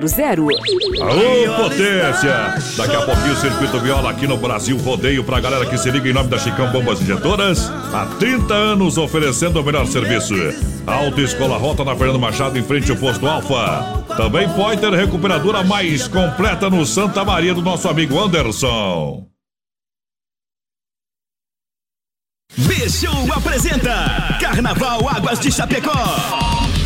3328-3100. 0.00 1.00
Alô, 1.00 1.62
potência! 1.62 2.54
Daqui 2.76 2.96
a 2.96 3.02
pouquinho 3.02 3.32
o 3.32 3.36
Circuito 3.36 3.80
Viola 3.80 4.10
aqui 4.10 4.26
no 4.26 4.36
Brasil 4.36 4.76
Rodeio 4.78 5.24
pra 5.24 5.40
galera 5.40 5.66
que 5.66 5.78
se 5.78 5.90
liga 5.90 6.08
em 6.08 6.12
nome 6.12 6.28
da 6.28 6.38
Chicão 6.38 6.70
Bombas 6.70 7.00
Injetoras. 7.00 7.70
Há 7.92 8.06
30 8.18 8.54
anos 8.54 8.98
oferecendo 8.98 9.60
o 9.60 9.64
melhor 9.64 9.86
serviço. 9.86 10.34
Autoescola 10.86 11.56
Rota 11.56 11.84
na 11.84 11.96
Fernando 11.96 12.18
Machado 12.18 12.58
em 12.58 12.62
frente 12.62 12.90
ao 12.90 12.96
posto 12.96 13.26
Alfa. 13.26 14.04
Também 14.16 14.48
pode 14.50 14.80
ter 14.80 14.92
recuperadora 14.92 15.64
mais 15.64 16.06
completa 16.06 16.70
no 16.70 16.84
Santa 16.86 17.24
Maria 17.24 17.54
do 17.54 17.62
nosso 17.62 17.88
amigo 17.88 18.18
Anderson. 18.18 19.26
B-Show 22.56 23.32
apresenta 23.34 24.38
Carnaval 24.40 25.08
Águas 25.08 25.40
de 25.40 25.52
Chapecó. 25.52 25.92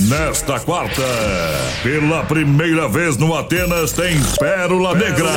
Nesta 0.00 0.58
quarta, 0.60 1.02
pela 1.82 2.24
primeira 2.24 2.88
vez 2.88 3.16
no 3.16 3.34
Atenas 3.34 3.92
tem 3.92 4.20
Pérola 4.38 4.94
Negra. 4.94 5.30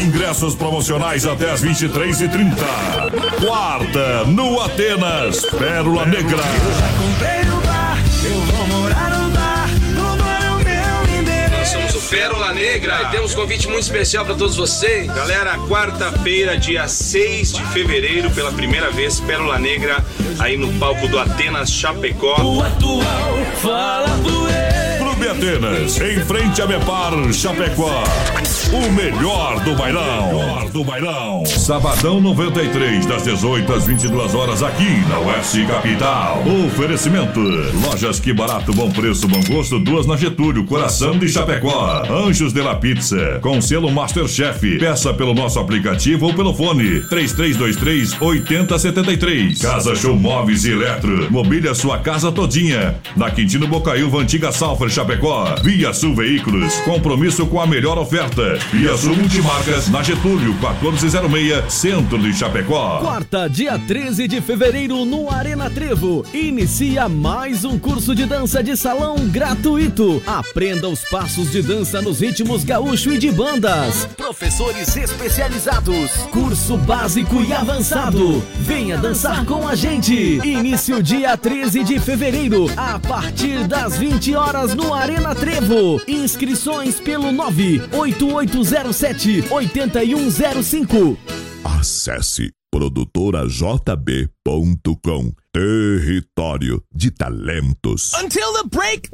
Ingressos 0.00 0.54
promocionais 0.54 1.26
até 1.26 1.50
as 1.50 1.62
23h30. 1.64 2.54
Quarta, 3.44 4.24
no 4.26 4.60
Atenas, 4.60 5.40
Pérola 5.46 6.04
Negra. 6.06 6.42
Comprei 6.98 7.44
no 7.44 7.56
bar, 7.56 7.57
Pérola 12.10 12.54
Negra 12.54 13.02
e 13.02 13.10
temos 13.10 13.34
um 13.34 13.36
convite 13.36 13.68
muito 13.68 13.82
especial 13.82 14.24
para 14.24 14.34
todos 14.34 14.56
vocês. 14.56 15.06
Galera, 15.08 15.58
quarta-feira, 15.68 16.56
dia 16.56 16.88
6 16.88 17.52
de 17.52 17.62
fevereiro, 17.66 18.30
pela 18.30 18.50
primeira 18.50 18.90
vez, 18.90 19.20
Pérola 19.20 19.58
Negra 19.58 20.02
aí 20.38 20.56
no 20.56 20.72
palco 20.78 21.06
do 21.08 21.18
Atenas 21.18 21.70
Chapecó. 21.70 22.40
O 22.42 22.62
atual 22.62 23.44
fala 23.60 24.08
do 24.18 24.48
Clube 25.18 25.28
Atenas, 25.30 26.00
em 26.00 26.20
frente 26.20 26.62
a 26.62 26.66
Mepar 26.66 27.32
Chapecó. 27.32 28.04
O 28.72 28.92
melhor 28.92 29.58
do 29.64 29.74
bailão. 29.74 30.26
Melhor 30.28 30.70
do 30.70 30.84
bailão. 30.84 31.44
Sabadão 31.44 32.20
93, 32.20 33.04
das 33.04 33.24
18 33.24 33.72
às 33.72 33.86
22 33.86 34.34
horas, 34.34 34.62
aqui 34.62 34.88
na 35.08 35.18
Oeste 35.18 35.64
Capital. 35.66 36.44
Oferecimento: 36.66 37.40
Lojas 37.40 38.20
Que 38.20 38.32
Barato, 38.32 38.72
Bom 38.72 38.90
Preço, 38.90 39.26
Bom 39.26 39.40
Gosto, 39.42 39.80
duas 39.80 40.06
na 40.06 40.16
Getúlio, 40.16 40.64
Coração 40.64 41.18
de 41.18 41.28
Chapecó. 41.28 42.04
Anjos 42.08 42.52
de 42.52 42.60
la 42.60 42.76
Pizza, 42.76 43.40
com 43.40 43.60
selo 43.60 43.90
Masterchef. 43.90 44.78
Peça 44.78 45.12
pelo 45.12 45.34
nosso 45.34 45.58
aplicativo 45.58 46.26
ou 46.26 46.34
pelo 46.34 46.54
fone: 46.54 47.00
3323 47.08 48.20
8073. 48.20 49.62
Casa 49.62 49.96
Show 49.96 50.14
Móveis 50.14 50.64
e 50.64 50.70
Eletro. 50.70 51.26
Mobília 51.32 51.74
sua 51.74 51.98
casa 51.98 52.30
todinha. 52.30 52.94
Na 53.16 53.30
Quintino 53.30 53.66
Bocaiúva, 53.66 54.18
antiga 54.18 54.52
Salfer 54.52 54.88
Chapecó. 54.88 55.07
Via 55.62 55.94
Sul 55.94 56.14
Veículos. 56.14 56.74
Compromisso 56.80 57.46
com 57.46 57.58
a 57.58 57.66
melhor 57.66 57.96
oferta. 57.96 58.58
Via 58.70 58.94
Sul 58.94 59.16
Multimarcas, 59.16 59.88
na 59.88 60.02
Getúlio, 60.02 60.52
1406, 60.54 61.72
Centro 61.72 62.18
de 62.18 62.34
Chapecó. 62.34 62.98
Quarta, 62.98 63.48
dia 63.48 63.78
13 63.78 64.28
de 64.28 64.42
fevereiro, 64.42 65.06
no 65.06 65.30
Arena 65.30 65.70
Trevo. 65.70 66.26
Inicia 66.34 67.08
mais 67.08 67.64
um 67.64 67.78
curso 67.78 68.14
de 68.14 68.26
dança 68.26 68.62
de 68.62 68.76
salão 68.76 69.16
gratuito. 69.28 70.22
Aprenda 70.26 70.88
os 70.88 71.00
passos 71.06 71.50
de 71.50 71.62
dança 71.62 72.02
nos 72.02 72.20
ritmos 72.20 72.62
gaúcho 72.62 73.10
e 73.10 73.16
de 73.16 73.30
bandas. 73.30 74.06
Professores 74.14 74.94
especializados. 74.94 76.10
Curso 76.30 76.76
básico 76.76 77.42
e 77.42 77.52
avançado. 77.54 78.42
Venha 78.60 78.98
dançar 78.98 79.46
com 79.46 79.66
a 79.66 79.74
gente. 79.74 80.12
Início 80.44 81.02
dia 81.02 81.34
13 81.34 81.82
de 81.82 81.98
fevereiro, 81.98 82.66
a 82.76 82.98
partir 82.98 83.66
das 83.66 83.96
20 83.96 84.34
horas 84.34 84.74
no 84.74 84.97
Arena 84.98 85.34
Trevo. 85.34 86.00
Inscrições 86.08 86.98
pelo 87.00 87.30
98807 87.32 89.44
8105. 89.50 91.18
Acesse 91.64 92.52
produtorajb.com 92.70 95.32
Território 95.52 96.82
de 96.94 97.10
Talentos. 97.10 98.12
Until 98.22 98.52
the 98.52 98.68
break 98.70 99.08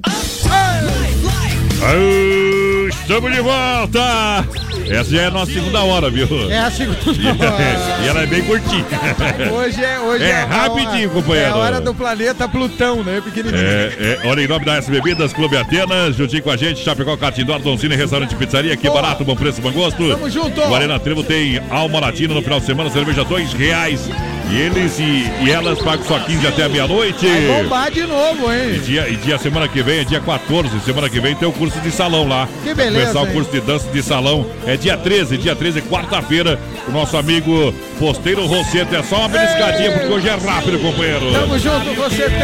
Aô, 1.80 2.88
Estamos 2.88 3.32
de 3.32 3.40
volta! 3.40 4.44
Essa 4.90 5.10
já 5.10 5.22
é 5.22 5.26
a 5.26 5.30
nossa 5.30 5.52
segunda 5.52 5.82
hora, 5.84 6.10
viu? 6.10 6.26
É 6.50 6.58
a 6.58 6.70
segunda 6.70 6.98
E 8.02 8.08
ela 8.08 8.22
é 8.22 8.26
bem 8.26 8.42
curtinha. 8.44 8.84
Hoje 9.52 9.82
é, 9.82 9.98
hoje 10.00 10.24
É 10.24 10.30
é, 10.30 10.44
rapidinho, 10.44 11.08
a- 11.08 11.12
companheiro. 11.12 11.48
É 11.48 11.52
a 11.52 11.56
hora 11.56 11.80
do 11.80 11.94
planeta 11.94 12.48
Plutão, 12.48 13.02
né? 13.04 13.20
Pequenininho. 13.24 13.56
É, 13.64 14.18
é, 14.24 14.28
olha, 14.28 14.42
em 14.42 14.48
nome 14.48 14.64
da 14.64 14.74
S 14.76 14.90
Bebidas, 14.90 15.32
Clube 15.32 15.56
Atenas, 15.56 16.16
juntinho 16.16 16.42
com 16.42 16.50
a 16.50 16.56
gente, 16.56 16.80
Chapecó, 16.82 17.16
Catindó, 17.16 17.58
Doncini, 17.58 17.94
Restaurante 17.94 18.34
Pizzaria, 18.34 18.76
que 18.76 18.90
barato, 18.90 19.24
bom 19.24 19.36
preço, 19.36 19.60
bom 19.62 19.72
gosto. 19.72 20.08
Tamo 20.08 20.28
junto. 20.28 20.60
O 20.60 20.74
Arena 20.74 20.98
Trevo 20.98 21.22
tem 21.22 21.58
alma 21.70 22.00
latina 22.00 22.34
no 22.34 22.42
final 22.42 22.60
de 22.60 22.66
semana, 22.66 22.90
cerveja 22.90 23.24
dois 23.24 23.52
reais. 23.52 24.00
E 24.50 24.56
eles 24.60 24.98
e, 24.98 25.30
e 25.44 25.50
elas 25.50 25.78
pagam 25.80 26.04
só 26.06 26.18
15 26.18 26.46
até 26.46 26.64
a 26.64 26.68
meia-noite. 26.68 27.26
Vai 27.26 27.62
bombar 27.62 27.90
de 27.90 28.02
novo, 28.02 28.52
E 28.52 28.74
hein? 28.74 28.80
dia, 28.80 29.08
e 29.08 29.16
dia 29.16 29.38
semana 29.38 29.66
que 29.66 29.82
vem 29.82 30.00
é 30.00 30.04
dia 30.04 30.20
14. 30.20 30.80
Semana 30.80 31.08
que 31.08 31.18
vem 31.18 31.34
tem 31.34 31.48
o 31.48 31.52
curso 31.52 31.80
de 31.80 31.90
salão 31.90 32.28
lá. 32.28 32.46
Que 32.62 32.74
beleza, 32.74 33.12
Começar 33.12 33.22
o 33.30 33.32
curso 33.32 33.50
de 33.50 33.60
dança 33.60 33.90
de 33.90 34.02
salão. 34.02 34.46
É 34.66 34.76
dia 34.76 34.96
13, 34.96 35.38
dia 35.38 35.56
13, 35.56 35.80
quarta-feira. 35.82 36.58
O 36.86 36.92
nosso 36.92 37.16
amigo 37.16 37.74
Posteiro 37.98 38.46
Rosseto. 38.46 38.94
É 38.94 39.02
só 39.02 39.20
uma 39.20 39.28
beliscadinha, 39.28 39.90
porque 39.92 40.08
hoje 40.12 40.28
é 40.28 40.34
rápido, 40.34 40.78
companheiro. 40.78 41.32
Tamo 41.32 41.58
junto, 41.58 41.94
você 41.94 42.24
tem. 42.24 42.42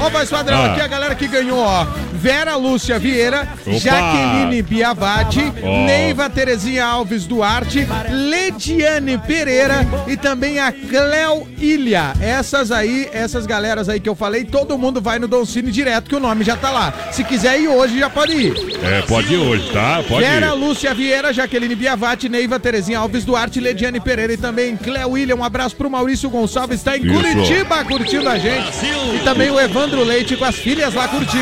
Ó, 0.00 0.08
voz 0.08 0.30
padrão, 0.30 0.62
Ah. 0.62 0.66
aqui 0.72 0.80
a 0.80 0.86
galera 0.86 1.14
que 1.14 1.26
ganhou, 1.26 1.58
ó. 1.58 1.84
Vera 2.12 2.54
Lúcia 2.56 2.98
Vieira, 2.98 3.48
Opa. 3.66 3.78
Jaqueline 3.78 4.62
Biavati, 4.62 5.52
Ó. 5.62 5.84
Neiva 5.86 6.28
Terezinha 6.30 6.84
Alves 6.86 7.26
Duarte, 7.26 7.86
Lediane 8.10 9.18
Pereira 9.18 9.86
e 10.06 10.16
também 10.16 10.58
a 10.58 10.70
Cleo 10.70 11.39
Ilha. 11.58 12.14
Essas 12.20 12.72
aí, 12.72 13.08
essas 13.12 13.46
galeras 13.46 13.88
aí 13.88 14.00
que 14.00 14.08
eu 14.08 14.14
falei, 14.14 14.44
todo 14.44 14.78
mundo 14.78 15.00
vai 15.00 15.18
no 15.18 15.28
Doncini 15.28 15.70
direto, 15.70 16.08
que 16.08 16.16
o 16.16 16.20
nome 16.20 16.44
já 16.44 16.56
tá 16.56 16.70
lá. 16.70 16.92
Se 17.12 17.22
quiser 17.24 17.60
ir 17.60 17.68
hoje, 17.68 17.98
já 17.98 18.10
pode 18.10 18.32
ir. 18.32 18.54
É, 18.82 19.02
pode 19.02 19.32
ir 19.32 19.38
hoje, 19.38 19.70
tá? 19.72 20.02
Pode 20.06 20.24
Vera 20.26 20.48
ir. 20.48 20.52
Lúcia 20.52 20.94
Vieira, 20.94 21.32
Jaqueline 21.32 21.74
Biavati, 21.74 22.28
Neiva 22.28 22.58
Terezinha 22.58 22.98
Alves 22.98 23.24
Duarte, 23.24 23.60
Lediane 23.60 24.00
Pereira 24.00 24.32
e 24.32 24.36
também 24.36 24.76
Cleo 24.76 25.10
William. 25.10 25.36
Um 25.36 25.44
abraço 25.44 25.76
pro 25.76 25.90
Maurício 25.90 26.30
Gonçalves, 26.30 26.78
está 26.78 26.96
em 26.96 27.04
Isso. 27.04 27.14
Curitiba 27.14 27.84
curtindo 27.84 28.28
a 28.28 28.38
gente. 28.38 28.70
E 29.14 29.20
também 29.24 29.50
o 29.50 29.60
Evandro 29.60 30.02
Leite 30.04 30.36
com 30.36 30.44
as 30.44 30.56
filhas 30.56 30.94
lá 30.94 31.08
curtindo. 31.08 31.40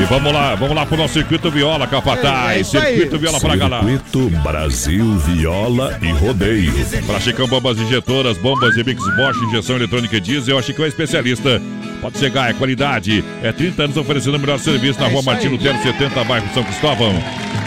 E 0.00 0.04
vamos 0.04 0.32
lá, 0.32 0.54
vamos 0.54 0.74
lá 0.74 0.86
pro 0.86 0.96
nosso 0.96 1.14
circuito 1.14 1.50
viola, 1.50 1.86
capataz. 1.86 2.56
É, 2.56 2.60
é 2.60 2.64
circuito 2.64 3.18
viola 3.18 3.40
pra 3.40 3.56
galera. 3.56 3.84
Circuito 3.84 4.30
Brasil 4.42 5.16
Viola 5.18 5.98
e 6.02 6.10
Rodeio. 6.10 6.72
Pra 7.06 7.20
Chicão 7.20 7.46
Bombas 7.46 7.78
Injetoras, 7.78 8.36
bombas 8.38 8.76
e 8.76 8.84
mix 8.84 9.02
Bosch, 9.24 9.40
injeção 9.42 9.76
eletrônica 9.76 10.14
e 10.18 10.20
diesel, 10.20 10.58
a 10.58 10.62
Chicão 10.62 10.84
é 10.84 10.88
especialista. 10.88 11.60
Pode 12.02 12.18
chegar, 12.18 12.50
é 12.50 12.52
qualidade. 12.52 13.24
É 13.42 13.50
30 13.50 13.84
anos 13.84 13.96
oferecendo 13.96 14.36
o 14.36 14.38
melhor 14.38 14.58
serviço 14.58 15.00
na 15.00 15.06
É 15.06 15.10
rua. 15.10 15.22
Martino 15.22 15.52
Lutero, 15.52 15.82
70, 15.82 16.24
bairro 16.24 16.46
São 16.52 16.62
Cristóvão. 16.62 17.14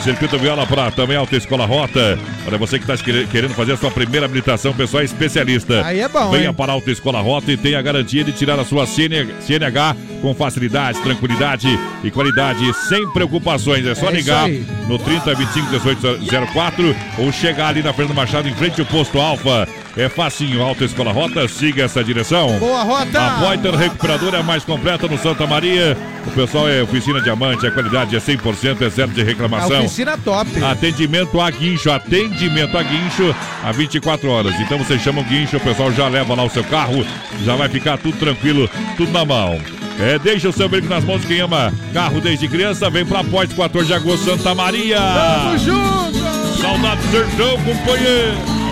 Circuito 0.03 0.37
Viola 0.37 0.67
para 0.67 0.91
também 0.91 1.17
Alta 1.17 1.35
Escola 1.35 1.65
Rota. 1.65 2.19
Olha, 2.45 2.59
você 2.59 2.77
que 2.77 2.89
está 2.89 3.03
querendo 3.31 3.55
fazer 3.55 3.71
a 3.71 3.77
sua 3.77 3.89
primeira 3.89 4.27
habilitação, 4.27 4.71
pessoal 4.71 5.01
é 5.01 5.05
especialista. 5.05 5.83
Aí 5.83 5.99
é 5.99 6.07
bom, 6.07 6.29
Venha 6.29 6.49
hein? 6.49 6.53
para 6.53 6.71
a 6.71 6.75
Alta 6.75 6.91
Escola 6.91 7.19
Rota 7.21 7.51
e 7.51 7.57
tenha 7.57 7.79
a 7.79 7.81
garantia 7.81 8.23
de 8.23 8.31
tirar 8.33 8.59
a 8.59 8.63
sua 8.63 8.85
CN 8.85 9.27
CNH 9.39 9.95
com 10.21 10.35
facilidade, 10.35 11.01
tranquilidade 11.01 11.67
e 12.03 12.11
qualidade, 12.11 12.71
sem 12.87 13.09
preocupações. 13.09 13.83
É 13.87 13.95
só 13.95 14.09
É 14.09 14.11
ligar 14.11 14.47
no 14.87 14.99
30 14.99 15.33
25 15.33 15.67
18 15.71 16.53
04 16.53 16.95
ou 17.17 17.31
chegar 17.31 17.69
ali 17.69 17.81
na 17.81 17.91
Fernando 17.91 18.15
Machado 18.15 18.47
em 18.47 18.53
frente 18.53 18.79
ao 18.79 18.85
posto 18.85 19.19
Alfa. 19.19 19.67
É 19.97 20.07
facinho, 20.07 20.61
Alta 20.61 20.85
Escola 20.85 21.11
Rota, 21.11 21.47
siga 21.47 21.83
essa 21.83 22.03
direção. 22.03 22.59
Boa 22.59 22.83
rota! 22.83 23.19
A 23.19 23.39
Poiter 23.39 23.73
Recuperadora 23.73 24.37
é 24.37 24.39
a 24.41 24.43
mais 24.43 24.63
completa 24.63 25.07
no 25.07 25.17
Santa 25.17 25.47
Maria. 25.47 25.97
O 26.27 26.29
pessoal 26.31 26.69
é 26.69 26.83
oficina 26.83 27.19
diamante, 27.19 27.65
a 27.65 27.71
qualidade 27.71 28.15
é 28.15 28.19
100%, 28.19 28.83
é 28.83 28.89
zero 28.89 29.09
de 29.11 29.21
A 29.21 29.25
reclamação. 29.25 29.79
oficina 29.79 30.15
top. 30.15 30.63
Atendimento 30.63 31.41
a 31.41 31.49
guincho, 31.49 31.89
atendimento 31.91 32.77
a 32.77 32.83
guincho 32.83 33.35
a 33.63 33.71
24 33.71 34.29
horas. 34.29 34.53
Então 34.59 34.77
você 34.77 34.99
chama 34.99 35.21
o 35.21 35.23
guincho, 35.23 35.57
o 35.57 35.61
pessoal 35.61 35.91
já 35.91 36.07
leva 36.07 36.35
lá 36.35 36.43
o 36.43 36.49
seu 36.49 36.63
carro, 36.63 37.03
já 37.43 37.55
vai 37.55 37.67
ficar 37.67 37.97
tudo 37.97 38.19
tranquilo, 38.19 38.69
tudo 38.95 39.11
na 39.11 39.25
mão. 39.25 39.59
É, 39.99 40.19
deixa 40.19 40.47
o 40.47 40.53
seu 40.53 40.69
brinco 40.69 40.89
nas 40.89 41.03
mãos, 41.03 41.25
quem 41.25 41.39
ama 41.39 41.73
carro 41.91 42.21
desde 42.21 42.47
criança, 42.47 42.87
vem 42.87 43.03
pra 43.03 43.23
Poite 43.23 43.55
14 43.55 43.87
de 43.87 43.93
agosto, 43.95 44.25
Santa 44.25 44.53
Maria. 44.53 44.99
Tamo 44.99 45.57
junto! 45.57 46.61
Saudade 46.61 47.01
do 47.01 47.09
sertão, 47.11 47.57
companheiro. 47.63 48.66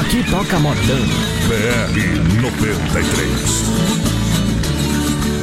Aqui 0.00 0.24
toca 0.30 0.58
modão. 0.58 0.82
BR 1.48 2.40
93. 2.40 3.92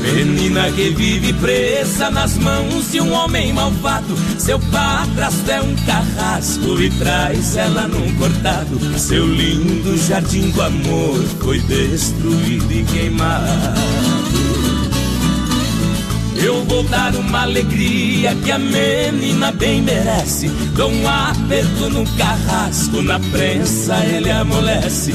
Menina 0.01 0.71
que 0.71 0.89
vive 0.89 1.33
presa 1.33 2.09
nas 2.09 2.35
mãos 2.37 2.91
de 2.91 2.99
um 2.99 3.13
homem 3.13 3.53
malvado. 3.53 4.17
Seu 4.39 4.59
padrasto 4.59 5.51
é 5.51 5.61
um 5.61 5.75
carrasco 5.85 6.81
e 6.81 6.89
traz 6.89 7.55
ela 7.57 7.87
num 7.87 8.15
cortado. 8.15 8.79
Seu 8.97 9.27
lindo 9.27 9.95
jardim 9.97 10.49
do 10.49 10.61
amor 10.63 11.23
foi 11.41 11.59
destruído 11.59 12.71
e 12.73 12.83
queimado. 12.85 14.18
Eu 16.41 16.63
vou 16.65 16.83
dar 16.83 17.13
uma 17.15 17.41
alegria 17.41 18.33
que 18.35 18.51
a 18.51 18.57
menina 18.57 19.51
bem 19.51 19.81
merece. 19.81 20.47
Dou 20.75 20.89
um 20.89 21.07
aperto 21.07 21.89
no 21.89 22.05
carrasco, 22.17 23.01
na 23.01 23.19
prensa 23.19 23.97
ele 24.05 24.31
amolece. 24.31 25.13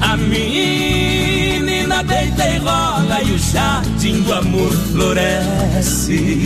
A 0.00 0.16
menina 0.16 2.02
deita 2.02 2.48
e 2.48 2.58
rola 2.58 3.22
e 3.22 3.32
o 3.32 3.38
jardim 3.38 4.22
do 4.22 4.32
amor 4.34 4.72
floresce. 4.92 6.38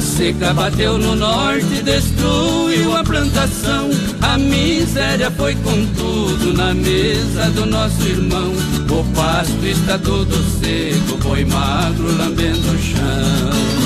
Seca 0.00 0.52
bateu 0.52 0.98
no 0.98 1.14
norte, 1.14 1.82
destruiu 1.82 2.96
a 2.96 3.04
plantação. 3.04 3.90
A 4.20 4.36
miséria 4.38 5.30
foi 5.30 5.54
com 5.56 5.86
tudo 5.94 6.52
na 6.52 6.74
mesa 6.74 7.50
do 7.50 7.66
nosso 7.66 8.02
irmão. 8.02 8.52
O 8.90 9.04
pasto 9.14 9.64
está 9.64 9.98
todo 9.98 10.34
seco, 10.60 11.18
boi 11.22 11.44
magro 11.44 12.16
lambendo 12.16 12.70
o 12.70 12.78
chão. 12.78 13.84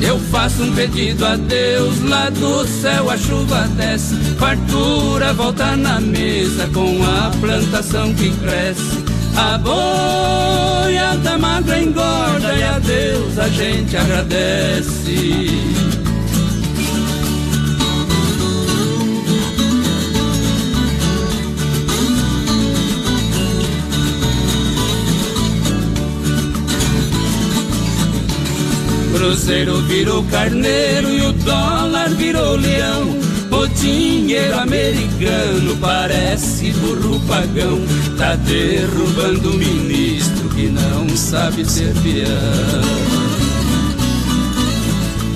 Eu 0.00 0.18
faço 0.30 0.64
um 0.64 0.72
pedido 0.74 1.24
a 1.24 1.36
Deus, 1.36 2.02
lá 2.02 2.28
do 2.28 2.66
céu 2.66 3.08
a 3.08 3.16
chuva 3.16 3.68
desce, 3.76 4.16
fartura 4.36 5.32
volta 5.32 5.76
na 5.76 6.00
mesa 6.00 6.68
com 6.74 6.98
a 7.04 7.30
plantação 7.40 8.12
que 8.14 8.30
cresce. 8.30 9.01
A 9.36 9.58
boiada 9.58 11.38
magra 11.38 11.82
engorda 11.82 12.54
e 12.54 12.62
a 12.62 12.78
Deus 12.78 13.38
a 13.38 13.48
gente 13.48 13.96
agradece. 13.96 15.48
Cruzeiro 29.14 29.80
virou 29.82 30.24
carneiro 30.24 31.08
e 31.08 31.26
o 31.26 31.32
dólar 31.32 32.10
virou 32.10 32.56
leão. 32.56 33.31
O 33.52 33.68
dinheiro 33.68 34.58
americano 34.58 35.76
parece 35.78 36.72
burro 36.72 37.20
pagão. 37.28 37.78
Tá 38.16 38.34
derrubando 38.34 39.50
o 39.50 39.58
ministro 39.58 40.48
que 40.48 40.68
não 40.68 41.06
sabe 41.14 41.64
ser 41.70 41.92
peão. 42.02 43.12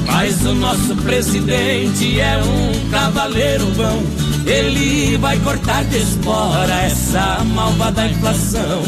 Mas 0.06 0.46
o 0.46 0.54
nosso 0.54 0.96
presidente 0.96 2.18
é 2.18 2.38
um 2.38 2.90
cavaleiro 2.90 3.66
bom. 3.76 4.02
Ele 4.46 5.18
vai 5.18 5.38
cortar 5.40 5.84
de 5.84 5.98
espora 5.98 6.82
essa 6.82 7.44
malvada 7.44 8.06
inflação. 8.06 8.82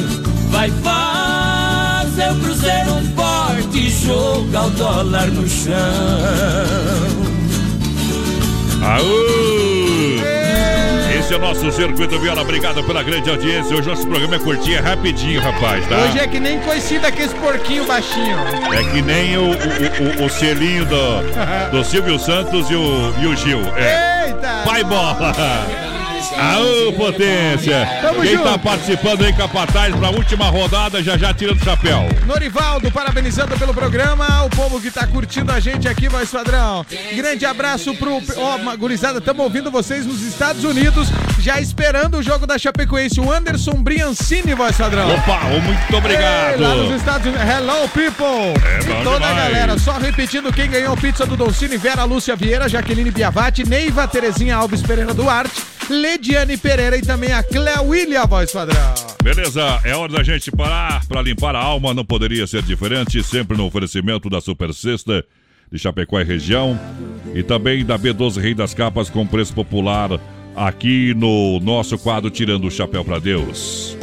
Vai 0.50 0.70
fazer 0.82 2.32
o 2.32 2.40
cruzeiro 2.40 2.92
forte 3.14 3.78
e 3.78 3.90
jogar 3.90 4.66
o 4.68 4.70
dólar 4.70 5.26
no 5.26 5.46
chão. 5.46 7.27
Aô! 8.82 9.28
Esse 11.18 11.34
é 11.34 11.36
o 11.36 11.40
nosso 11.40 11.70
Circuito 11.72 12.18
Viola. 12.18 12.42
Obrigado 12.42 12.82
pela 12.84 13.02
grande 13.02 13.28
audiência. 13.28 13.76
Hoje 13.76 13.88
nosso 13.88 14.06
programa 14.06 14.36
é 14.36 14.38
curtinho, 14.38 14.78
é 14.78 14.80
rapidinho, 14.80 15.40
rapaz, 15.40 15.86
tá? 15.86 15.96
Hoje 15.96 16.18
é 16.20 16.26
que 16.26 16.40
nem 16.40 16.60
conhecida 16.60 17.08
aqueles 17.08 17.32
porquinho 17.34 17.84
baixinho. 17.86 18.38
É 18.72 18.82
que 18.92 19.02
nem 19.02 19.36
o, 19.36 19.50
o, 19.50 20.22
o, 20.22 20.26
o 20.26 20.30
selinho 20.30 20.86
do, 20.86 21.70
do 21.70 21.84
Silvio 21.84 22.18
Santos 22.18 22.70
e 22.70 22.74
o, 22.74 23.14
e 23.20 23.26
o 23.26 23.36
Gil. 23.36 23.60
É. 23.76 24.28
Eita! 24.28 24.62
Pai 24.64 24.84
bola! 24.84 25.34
Aô, 26.36 26.92
potência! 26.94 27.86
Tamo 28.02 28.22
Quem 28.22 28.32
junto. 28.36 28.44
tá 28.44 28.58
participando 28.58 29.24
aí, 29.24 29.32
Capataz, 29.32 29.94
pra 29.94 30.10
última 30.10 30.46
rodada, 30.50 31.02
já 31.02 31.16
já 31.16 31.32
tirando 31.32 31.60
o 31.60 31.64
chapéu. 31.64 32.00
Norivaldo, 32.26 32.90
parabenizando 32.90 33.56
pelo 33.56 33.72
programa. 33.72 34.44
O 34.44 34.50
povo 34.50 34.80
que 34.80 34.90
tá 34.90 35.06
curtindo 35.06 35.52
a 35.52 35.60
gente 35.60 35.86
aqui, 35.88 36.08
voz 36.08 36.28
padrão. 36.30 36.84
Grande 37.14 37.46
abraço 37.46 37.94
pro. 37.94 38.20
Ó, 38.36 38.58
ma- 38.58 38.74
gurizada, 38.76 39.18
estamos 39.18 39.42
ouvindo 39.44 39.70
vocês 39.70 40.04
nos 40.06 40.22
Estados 40.22 40.64
Unidos, 40.64 41.08
já 41.40 41.60
esperando 41.60 42.18
o 42.18 42.22
jogo 42.22 42.46
da 42.46 42.58
Chapecoense. 42.58 43.20
O 43.20 43.30
Anderson 43.32 43.82
Briancini, 43.82 44.54
voz 44.54 44.76
padrão. 44.76 45.12
Opa, 45.14 45.40
muito 45.62 45.96
obrigado. 45.96 46.54
Ei, 46.54 46.60
lá 46.60 46.74
nos 46.74 46.94
Estados 46.96 47.26
Unidos. 47.26 47.42
Hello, 47.48 47.88
people! 47.88 48.54
É 48.64 48.80
e 48.80 49.04
toda 49.04 49.16
a 49.26 49.28
demais. 49.30 49.36
galera. 49.36 49.78
Só 49.78 49.98
repetindo 49.98 50.52
quem 50.52 50.70
ganhou 50.70 50.96
pizza 50.96 51.24
do 51.26 51.36
Doncini, 51.36 51.76
Vera 51.76 52.04
Lúcia 52.04 52.34
Vieira, 52.36 52.68
Jaqueline 52.68 53.10
Biavati, 53.10 53.68
Neiva 53.68 54.06
Terezinha 54.08 54.56
Alves 54.56 54.82
Pereira 54.82 55.14
Duarte, 55.14 55.62
Lediane 55.88 56.56
Pereira 56.56 56.96
e 56.96 57.02
também 57.02 57.32
a 57.32 57.42
Cléo 57.42 57.88
William, 57.88 58.26
voz 58.26 58.52
padrão. 58.52 58.94
Beleza, 59.22 59.80
é 59.84 59.94
hora 59.94 60.12
da 60.12 60.22
gente 60.22 60.50
parar 60.50 61.04
para 61.06 61.22
limpar 61.22 61.54
a 61.54 61.60
alma, 61.60 61.92
não 61.94 62.04
poderia 62.04 62.46
ser 62.46 62.62
diferente, 62.62 63.22
sempre 63.22 63.56
no 63.56 63.66
oferecimento 63.66 64.28
da 64.30 64.40
Super 64.40 64.72
Sexta 64.72 65.24
de 65.70 65.78
Chapecó 65.78 66.18
e 66.20 66.24
região 66.24 66.78
e 67.34 67.42
também 67.42 67.84
da 67.84 67.98
B12 67.98 68.40
Rei 68.40 68.54
das 68.54 68.72
Capas 68.72 69.10
com 69.10 69.26
preço 69.26 69.52
popular 69.52 70.10
aqui 70.58 71.14
no 71.14 71.60
nosso 71.60 71.96
quadro 71.96 72.30
Tirando 72.30 72.66
o 72.66 72.70
Chapéu 72.70 73.04
para 73.04 73.18
Deus. 73.18 73.96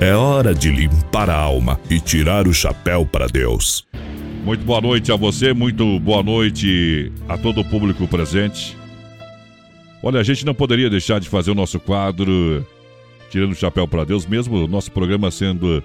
É 0.00 0.14
hora 0.14 0.54
de 0.54 0.70
limpar 0.70 1.30
a 1.30 1.36
alma 1.36 1.78
e 1.88 2.00
tirar 2.00 2.48
o 2.48 2.54
chapéu 2.54 3.06
para 3.06 3.26
Deus. 3.26 3.86
Muito 4.44 4.64
boa 4.64 4.80
noite 4.80 5.12
a 5.12 5.16
você, 5.16 5.52
muito 5.52 6.00
boa 6.00 6.22
noite 6.22 7.12
a 7.28 7.38
todo 7.38 7.60
o 7.60 7.64
público 7.64 8.08
presente. 8.08 8.76
Olha, 10.02 10.20
a 10.20 10.22
gente 10.24 10.44
não 10.44 10.54
poderia 10.54 10.90
deixar 10.90 11.20
de 11.20 11.28
fazer 11.28 11.50
o 11.50 11.54
nosso 11.54 11.78
quadro 11.78 12.66
Tirando 13.30 13.52
o 13.52 13.56
Chapéu 13.56 13.86
para 13.86 14.04
Deus, 14.04 14.26
mesmo 14.26 14.64
o 14.64 14.68
nosso 14.68 14.90
programa 14.90 15.30
sendo 15.30 15.82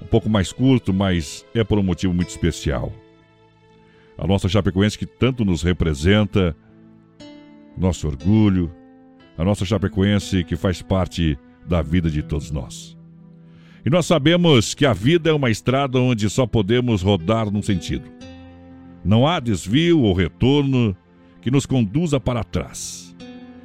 um 0.00 0.06
pouco 0.06 0.28
mais 0.28 0.52
curto, 0.52 0.92
mas 0.92 1.44
é 1.54 1.64
por 1.64 1.78
um 1.78 1.82
motivo 1.82 2.14
muito 2.14 2.28
especial. 2.28 2.92
A 4.16 4.26
nossa 4.26 4.48
Chapecoense 4.48 4.98
que 4.98 5.06
tanto 5.06 5.44
nos 5.44 5.62
representa, 5.62 6.56
nosso 7.76 8.06
orgulho, 8.06 8.70
a 9.36 9.44
nossa 9.44 9.64
Chapecoense 9.64 10.44
que 10.44 10.56
faz 10.56 10.82
parte 10.82 11.38
da 11.66 11.82
vida 11.82 12.10
de 12.10 12.22
todos 12.22 12.50
nós. 12.50 12.96
E 13.84 13.90
nós 13.90 14.06
sabemos 14.06 14.74
que 14.74 14.86
a 14.86 14.92
vida 14.92 15.28
é 15.30 15.32
uma 15.32 15.50
estrada 15.50 15.98
onde 15.98 16.30
só 16.30 16.46
podemos 16.46 17.02
rodar 17.02 17.50
num 17.50 17.62
sentido. 17.62 18.08
Não 19.04 19.26
há 19.26 19.38
desvio 19.38 20.00
ou 20.00 20.14
retorno 20.14 20.96
que 21.42 21.50
nos 21.50 21.66
conduza 21.66 22.18
para 22.18 22.42
trás. 22.42 23.14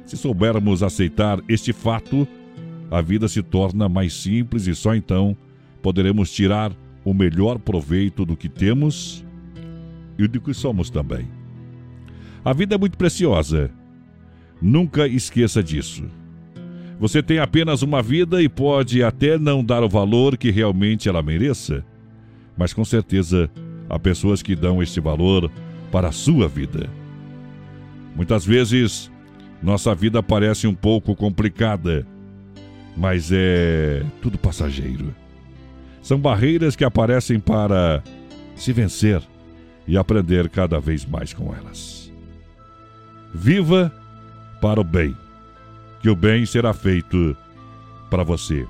Se 0.04 0.16
soubermos 0.16 0.82
aceitar 0.82 1.40
este 1.48 1.72
fato, 1.72 2.28
a 2.90 3.00
vida 3.00 3.28
se 3.28 3.42
torna 3.42 3.88
mais 3.88 4.12
simples 4.12 4.66
e 4.66 4.74
só 4.74 4.94
então 4.94 5.34
poderemos 5.80 6.30
tirar 6.30 6.72
o 7.04 7.14
melhor 7.14 7.58
proveito 7.58 8.26
do 8.26 8.36
que 8.36 8.48
temos 8.48 9.24
e 10.18 10.28
do 10.28 10.40
que 10.40 10.52
somos 10.52 10.90
também. 10.90 11.26
A 12.44 12.52
vida 12.52 12.74
é 12.74 12.78
muito 12.78 12.98
preciosa. 12.98 13.70
Nunca 14.60 15.06
esqueça 15.06 15.62
disso. 15.62 16.04
Você 16.98 17.22
tem 17.22 17.38
apenas 17.38 17.82
uma 17.82 18.02
vida 18.02 18.42
e 18.42 18.48
pode 18.48 19.02
até 19.02 19.38
não 19.38 19.64
dar 19.64 19.82
o 19.82 19.88
valor 19.88 20.36
que 20.36 20.50
realmente 20.50 21.08
ela 21.08 21.22
mereça, 21.22 21.84
mas 22.56 22.74
com 22.74 22.84
certeza 22.84 23.50
há 23.88 23.98
pessoas 23.98 24.42
que 24.42 24.54
dão 24.54 24.82
este 24.82 25.00
valor 25.00 25.50
para 25.90 26.08
a 26.08 26.12
sua 26.12 26.46
vida. 26.46 26.90
Muitas 28.14 28.44
vezes 28.44 29.10
nossa 29.62 29.94
vida 29.94 30.22
parece 30.22 30.66
um 30.66 30.74
pouco 30.74 31.16
complicada, 31.16 32.06
mas 32.96 33.30
é 33.32 34.02
tudo 34.20 34.36
passageiro. 34.36 35.14
São 36.02 36.18
barreiras 36.18 36.76
que 36.76 36.84
aparecem 36.84 37.38
para 37.38 38.02
se 38.54 38.72
vencer 38.72 39.22
e 39.86 39.96
aprender 39.96 40.48
cada 40.48 40.78
vez 40.78 41.04
mais 41.04 41.32
com 41.32 41.54
elas. 41.54 42.12
Viva 43.34 43.92
para 44.60 44.80
o 44.80 44.84
bem, 44.84 45.16
que 46.00 46.10
o 46.10 46.16
bem 46.16 46.44
será 46.46 46.72
feito 46.72 47.36
para 48.08 48.22
você. 48.22 48.66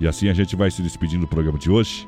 E 0.00 0.06
assim 0.06 0.28
a 0.28 0.34
gente 0.34 0.56
vai 0.56 0.70
se 0.70 0.82
despedindo 0.82 1.22
do 1.22 1.28
programa 1.28 1.58
de 1.58 1.70
hoje, 1.70 2.06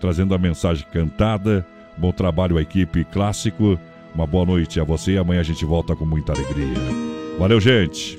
trazendo 0.00 0.34
a 0.34 0.38
mensagem 0.38 0.86
cantada. 0.92 1.66
Bom 1.96 2.12
trabalho 2.12 2.58
à 2.58 2.62
equipe 2.62 3.04
clássico. 3.04 3.78
Uma 4.14 4.26
boa 4.26 4.44
noite 4.44 4.80
a 4.80 4.84
você 4.84 5.12
e 5.12 5.18
amanhã 5.18 5.40
a 5.40 5.44
gente 5.44 5.64
volta 5.64 5.94
com 5.94 6.04
muita 6.04 6.32
alegria. 6.32 6.74
Valeu, 7.38 7.60
gente! 7.60 8.18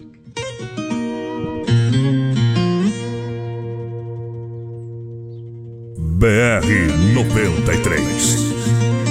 BR 6.22 7.14
93. 7.14 9.11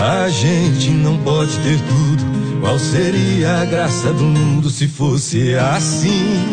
A 0.00 0.28
gente 0.28 0.90
não 0.90 1.18
pode 1.18 1.58
ter 1.58 1.78
tudo. 1.80 2.60
Qual 2.60 2.78
seria 2.78 3.62
a 3.62 3.64
graça 3.64 4.12
do 4.12 4.24
mundo 4.24 4.70
se 4.70 4.86
fosse 4.86 5.54
assim? 5.54 6.48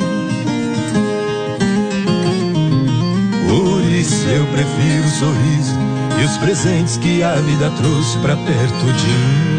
Por 3.47 3.81
isso 3.91 4.27
eu 4.27 4.45
prefiro 4.47 5.05
o 5.05 5.09
sorriso 5.09 5.75
e 6.19 6.25
os 6.25 6.37
presentes 6.37 6.97
que 6.97 7.21
a 7.23 7.35
vida 7.35 7.69
trouxe 7.71 8.17
pra 8.19 8.35
perto 8.35 8.85
de 8.93 9.07
mim. 9.07 9.54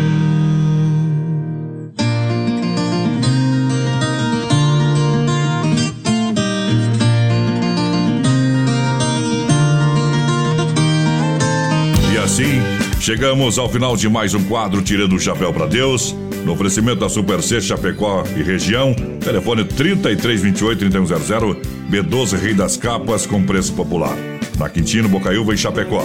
Chegamos 13.06 13.56
ao 13.56 13.68
final 13.68 13.96
de 13.96 14.08
mais 14.08 14.34
um 14.34 14.42
quadro 14.46 14.82
Tirando 14.82 15.14
o 15.14 15.20
Chapéu 15.20 15.52
para 15.52 15.66
Deus. 15.66 16.12
No 16.44 16.54
oferecimento 16.54 16.98
da 16.98 17.08
Super 17.08 17.40
C 17.40 17.60
Chapecó 17.60 18.24
e 18.36 18.42
região, 18.42 18.92
telefone 19.20 19.64
3328-3100, 19.64 21.56
B12 21.88 22.36
Rei 22.36 22.52
das 22.52 22.76
Capas 22.76 23.24
com 23.24 23.44
preço 23.44 23.72
popular. 23.74 24.16
Na 24.58 24.68
Quintino, 24.68 25.08
Bocaiúva 25.08 25.54
e 25.54 25.56
Chapecó. 25.56 26.04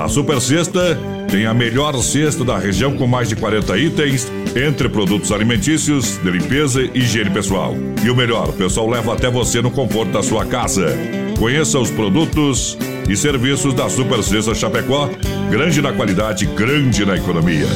A 0.00 0.08
Super 0.08 0.40
Sexta 0.40 0.98
tem 1.30 1.46
a 1.46 1.54
melhor 1.54 1.94
cesta 2.02 2.44
da 2.44 2.58
região 2.58 2.96
com 2.96 3.06
mais 3.06 3.28
de 3.28 3.36
40 3.36 3.78
itens, 3.78 4.26
entre 4.56 4.88
produtos 4.88 5.30
alimentícios, 5.30 6.18
de 6.24 6.28
limpeza 6.28 6.82
e 6.82 6.90
higiene 6.98 7.30
pessoal. 7.30 7.76
E 8.04 8.10
o 8.10 8.16
melhor, 8.16 8.48
o 8.48 8.52
pessoal 8.52 8.90
leva 8.90 9.14
até 9.14 9.30
você 9.30 9.62
no 9.62 9.70
conforto 9.70 10.10
da 10.10 10.24
sua 10.24 10.44
casa. 10.44 10.88
Conheça 11.38 11.78
os 11.78 11.92
produtos 11.92 12.76
e 13.08 13.16
serviços 13.16 13.74
da 13.74 13.88
Super 13.88 14.22
Sexta 14.22 14.54
Chapecó, 14.54 15.08
grande 15.52 15.82
na 15.82 15.92
qualidade, 15.92 16.46
grande 16.46 17.04
na 17.04 17.14
economia. 17.14 17.66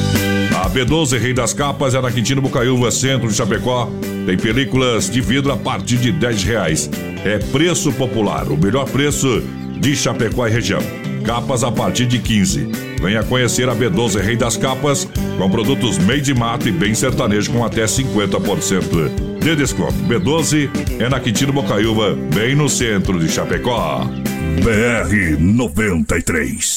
A 0.59 0.67
B12 0.67 1.19
Rei 1.19 1.31
das 1.31 1.53
Capas 1.53 1.93
é 1.93 2.01
na 2.01 2.11
Quintino 2.11 2.41
Bocaiúva, 2.41 2.89
centro 2.89 3.27
de 3.27 3.35
Chapecó. 3.35 3.87
Tem 4.25 4.35
películas 4.35 5.07
de 5.07 5.21
vidro 5.21 5.51
a 5.51 5.57
partir 5.57 5.97
de 5.97 6.11
10 6.11 6.43
reais. 6.43 6.89
É 7.23 7.37
preço 7.37 7.93
popular, 7.93 8.47
o 8.47 8.57
melhor 8.57 8.89
preço 8.89 9.43
de 9.79 9.95
Chapecó 9.95 10.47
e 10.47 10.51
região. 10.51 10.81
Capas 11.23 11.63
a 11.63 11.71
partir 11.71 12.07
de 12.07 12.17
15. 12.17 12.67
Venha 12.99 13.21
conhecer 13.21 13.69
a 13.69 13.75
B12 13.75 14.19
Rei 14.21 14.35
das 14.35 14.57
Capas, 14.57 15.07
com 15.37 15.47
produtos 15.47 15.99
made 15.99 16.21
de 16.21 16.33
mato 16.33 16.67
e 16.67 16.71
bem 16.71 16.95
sertanejo 16.95 17.51
com 17.51 17.63
até 17.63 17.85
50% 17.85 19.39
de 19.39 19.55
desconto. 19.55 19.93
B12 20.09 20.67
é 20.99 21.07
na 21.07 21.19
Quintino 21.19 21.53
Bocaiúva, 21.53 22.17
bem 22.33 22.55
no 22.55 22.67
centro 22.67 23.19
de 23.19 23.29
Chapecó. 23.29 24.03
BR 24.63 25.37
93. 25.39 26.76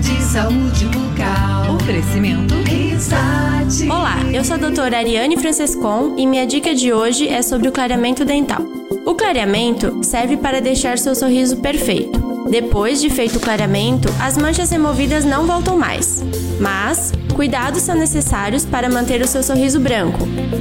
De 0.00 0.22
saúde 0.22 0.84
bucal. 0.86 1.74
Oferecimento. 1.74 2.54
Risate. 2.62 3.90
Olá, 3.90 4.16
eu 4.32 4.44
sou 4.44 4.54
a 4.54 4.58
doutora 4.58 4.96
Ariane 4.96 5.36
Francescon 5.36 6.14
e 6.16 6.24
minha 6.24 6.46
dica 6.46 6.72
de 6.72 6.92
hoje 6.92 7.26
é 7.26 7.42
sobre 7.42 7.68
o 7.68 7.72
clareamento 7.72 8.24
dental. 8.24 8.62
O 9.04 9.16
clareamento 9.16 9.98
serve 10.04 10.36
para 10.36 10.60
deixar 10.60 10.98
seu 10.98 11.16
sorriso 11.16 11.56
perfeito. 11.56 12.46
Depois 12.48 13.00
de 13.00 13.10
feito 13.10 13.38
o 13.38 13.40
clareamento, 13.40 14.08
as 14.22 14.38
manchas 14.38 14.70
removidas 14.70 15.24
não 15.24 15.46
voltam 15.46 15.76
mais. 15.76 16.22
Mas, 16.60 17.12
cuidados 17.34 17.82
são 17.82 17.96
necessários 17.96 18.64
para 18.64 18.88
manter 18.88 19.20
o 19.20 19.26
seu 19.26 19.42
sorriso 19.42 19.80
branco, 19.80 20.20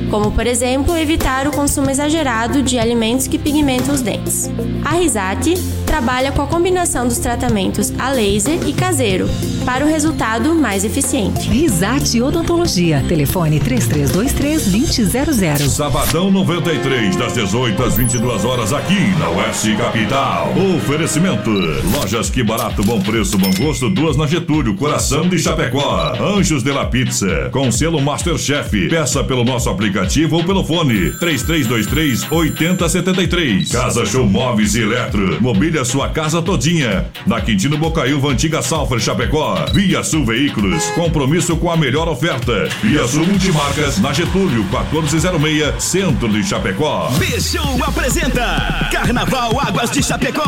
como 0.09 0.31
por 0.31 0.47
exemplo 0.47 0.97
evitar 0.97 1.47
o 1.47 1.51
consumo 1.51 1.91
exagerado 1.91 2.63
de 2.63 2.79
alimentos 2.79 3.27
que 3.27 3.37
pigmentam 3.37 3.93
os 3.93 4.01
dentes. 4.01 4.49
A 4.83 4.95
Risate 4.95 5.53
trabalha 5.87 6.31
com 6.31 6.41
a 6.41 6.47
combinação 6.47 7.07
dos 7.07 7.17
tratamentos 7.17 7.91
a 7.97 8.11
laser 8.11 8.59
e 8.67 8.73
caseiro 8.73 9.27
para 9.65 9.85
o 9.85 9.87
resultado 9.87 10.53
mais 10.55 10.83
eficiente. 10.85 11.49
Risate 11.49 12.21
Odontologia. 12.21 13.03
Telefone 13.07 13.59
3323-2000. 13.59 15.67
Sabadão 15.67 16.31
93, 16.31 17.15
das 17.17 17.33
18 17.33 17.83
às 17.83 17.97
22 17.97 18.45
horas, 18.45 18.71
aqui 18.71 19.09
na 19.19 19.27
Oeste 19.29 19.75
Capital. 19.75 20.53
Oferecimento: 20.77 21.49
Lojas 21.93 22.29
Que 22.29 22.43
Barato, 22.43 22.81
Bom 22.83 23.01
Preço, 23.01 23.37
Bom 23.37 23.51
Gosto, 23.57 23.89
duas 23.89 24.15
na 24.15 24.25
Getúlio, 24.25 24.73
Coração 24.75 25.27
de 25.27 25.37
Chapecó. 25.37 26.13
Anjos 26.19 26.63
de 26.63 26.71
la 26.71 26.85
Pizza, 26.85 27.49
com 27.51 27.69
selo 27.71 27.99
Masterchef. 28.01 28.87
Peça 28.89 29.21
pelo 29.23 29.43
nosso 29.43 29.69
aplicativo 29.69 30.37
ou 30.37 30.43
pelo 30.45 30.63
fone: 30.63 31.11
3323-8073. 31.13 33.71
Casa 33.71 34.05
Show 34.05 34.25
Móveis 34.25 34.75
e 34.75 34.81
Eletro. 34.81 35.41
Mobília 35.41 35.76
sua 35.85 36.09
casa 36.09 36.41
todinha. 36.41 37.09
Na 37.25 37.41
Quintino 37.41 37.77
Bocaiúva, 37.77 38.29
Antiga 38.29 38.61
Salfer, 38.61 38.99
Chapecó. 38.99 39.65
Via 39.73 40.03
Sul 40.03 40.25
Veículos, 40.25 40.83
compromisso 40.91 41.55
com 41.57 41.71
a 41.71 41.77
melhor 41.77 42.07
oferta. 42.07 42.69
Via 42.81 43.07
Sul 43.07 43.25
Multimarcas, 43.25 43.97
na 43.99 44.13
Getúlio, 44.13 44.63
1406, 44.63 45.83
Centro 45.83 46.29
de 46.29 46.43
Chapecó. 46.43 47.09
Bichou 47.19 47.83
apresenta 47.83 48.89
Carnaval 48.91 49.59
Águas 49.59 49.91
de 49.91 50.03
Chapecó. 50.03 50.43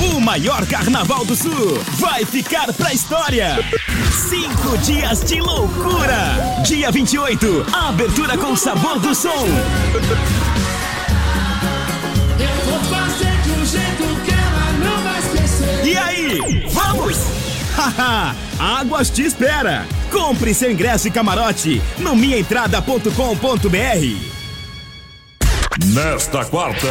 O 0.00 0.20
maior 0.20 0.64
carnaval 0.66 1.24
do 1.24 1.34
sul 1.34 1.80
vai 1.98 2.24
ficar 2.24 2.72
pra 2.72 2.92
história. 2.92 3.58
Cinco 4.28 4.78
dias 4.78 5.24
de 5.24 5.40
loucura. 5.40 6.62
Dia 6.64 6.90
28, 6.90 7.66
abertura 7.72 8.38
com 8.38 8.54
sabor 8.54 8.98
do 9.00 9.14
som. 9.14 9.46
Eu 12.38 12.70
vou 12.70 12.80
fazer 12.84 13.37
de 13.68 13.76
jeito 13.76 14.04
que 14.24 14.30
ela 14.30 14.72
não 14.82 15.02
vai 15.02 15.18
esquecer. 15.18 15.84
E 15.86 15.94
aí, 15.96 16.66
vamos? 16.70 17.18
Haha, 17.76 18.34
Águas 18.58 19.10
te 19.10 19.22
espera. 19.22 19.86
Compre 20.10 20.54
seu 20.54 20.70
ingresso 20.70 21.08
e 21.08 21.10
camarote 21.10 21.82
no 21.98 22.16
minhaentrada.com.br. 22.16 24.38
Nesta 25.84 26.44
quarta, 26.46 26.88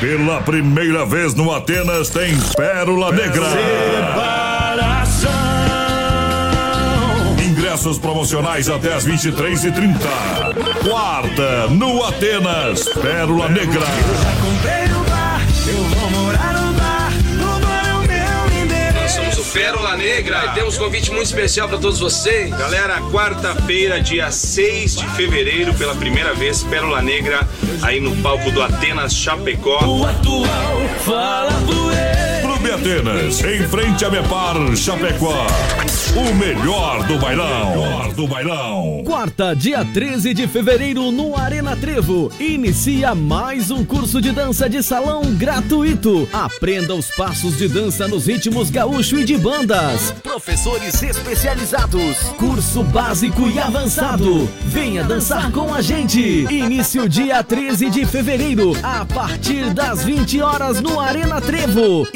pela 0.00 0.40
primeira 0.42 1.04
vez 1.06 1.32
no 1.34 1.54
Atenas, 1.54 2.08
tem 2.08 2.36
Pérola 2.56 3.12
Negra. 3.12 3.46
Ingressos 7.38 7.98
promocionais 7.98 8.68
até 8.68 8.94
as 8.94 9.06
23h30. 9.06 10.00
Quarta, 10.88 11.68
no 11.68 12.04
Atenas, 12.04 12.84
Pérola 13.00 13.48
Negra. 13.48 13.86
Eu 15.70 15.84
vou 15.84 16.10
morar 16.10 16.52
no 16.52 16.72
bar. 16.72 17.12
No 17.34 17.60
bar 17.60 17.86
é 17.86 17.94
o 17.94 18.00
meu 18.00 18.62
endereço. 18.62 19.20
Nós 19.20 19.34
somos 19.34 19.48
o 19.48 19.52
Pérola 19.52 19.96
Negra, 19.96 20.46
e 20.46 20.54
temos 20.54 20.76
um 20.76 20.80
convite 20.80 21.10
muito 21.10 21.26
especial 21.26 21.68
para 21.68 21.78
todos 21.78 22.00
vocês. 22.00 22.50
Galera, 22.50 23.00
quarta-feira, 23.12 24.00
dia 24.00 24.30
6 24.32 24.96
de 24.96 25.06
fevereiro, 25.10 25.72
pela 25.74 25.94
primeira 25.94 26.34
vez, 26.34 26.64
Pérola 26.64 27.00
Negra, 27.00 27.48
aí 27.82 28.00
no 28.00 28.16
palco 28.16 28.50
do 28.50 28.60
Atenas 28.60 29.14
Chapecó. 29.14 29.78
Atenas, 32.70 33.42
em 33.42 33.62
frente 33.64 34.04
a 34.04 34.10
Mepar 34.10 34.76
Chapecó. 34.76 35.46
O 36.16 36.34
melhor 36.34 37.06
do 37.06 37.18
bailão. 37.18 37.70
Melhor 37.70 38.14
do 38.14 38.26
bailão. 38.26 39.02
Quarta, 39.04 39.54
dia 39.54 39.84
13 39.84 40.34
de 40.34 40.48
fevereiro, 40.48 41.10
no 41.12 41.36
Arena 41.36 41.76
Trevo. 41.76 42.32
Inicia 42.40 43.14
mais 43.14 43.70
um 43.70 43.84
curso 43.84 44.20
de 44.20 44.32
dança 44.32 44.68
de 44.68 44.82
salão 44.82 45.22
gratuito. 45.34 46.28
Aprenda 46.32 46.94
os 46.94 47.10
passos 47.10 47.58
de 47.58 47.68
dança 47.68 48.08
nos 48.08 48.26
ritmos 48.26 48.70
gaúcho 48.70 49.18
e 49.18 49.24
de 49.24 49.36
bandas. 49.36 50.12
Professores 50.22 51.00
especializados. 51.02 52.16
Curso 52.38 52.82
básico 52.82 53.48
e 53.48 53.58
avançado. 53.58 54.48
Venha 54.66 55.04
dançar 55.04 55.52
com 55.52 55.72
a 55.72 55.80
gente. 55.80 56.20
Início 56.50 57.08
dia 57.08 57.42
13 57.42 57.88
de 57.88 58.04
fevereiro, 58.04 58.72
a 58.82 59.04
partir 59.04 59.72
das 59.72 60.02
20 60.04 60.40
horas 60.40 60.80
no 60.80 60.98
Arena 60.98 61.40
Trevo. 61.40 62.06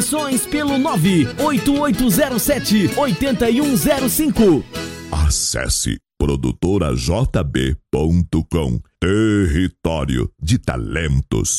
Inscrições 0.00 0.46
pelo 0.46 0.78
98807 0.78 2.92
8105. 2.96 4.64
Acesse 5.12 5.98
produtorajb.com. 6.18 8.80
Território 8.98 10.30
de 10.42 10.58
talentos. 10.58 11.58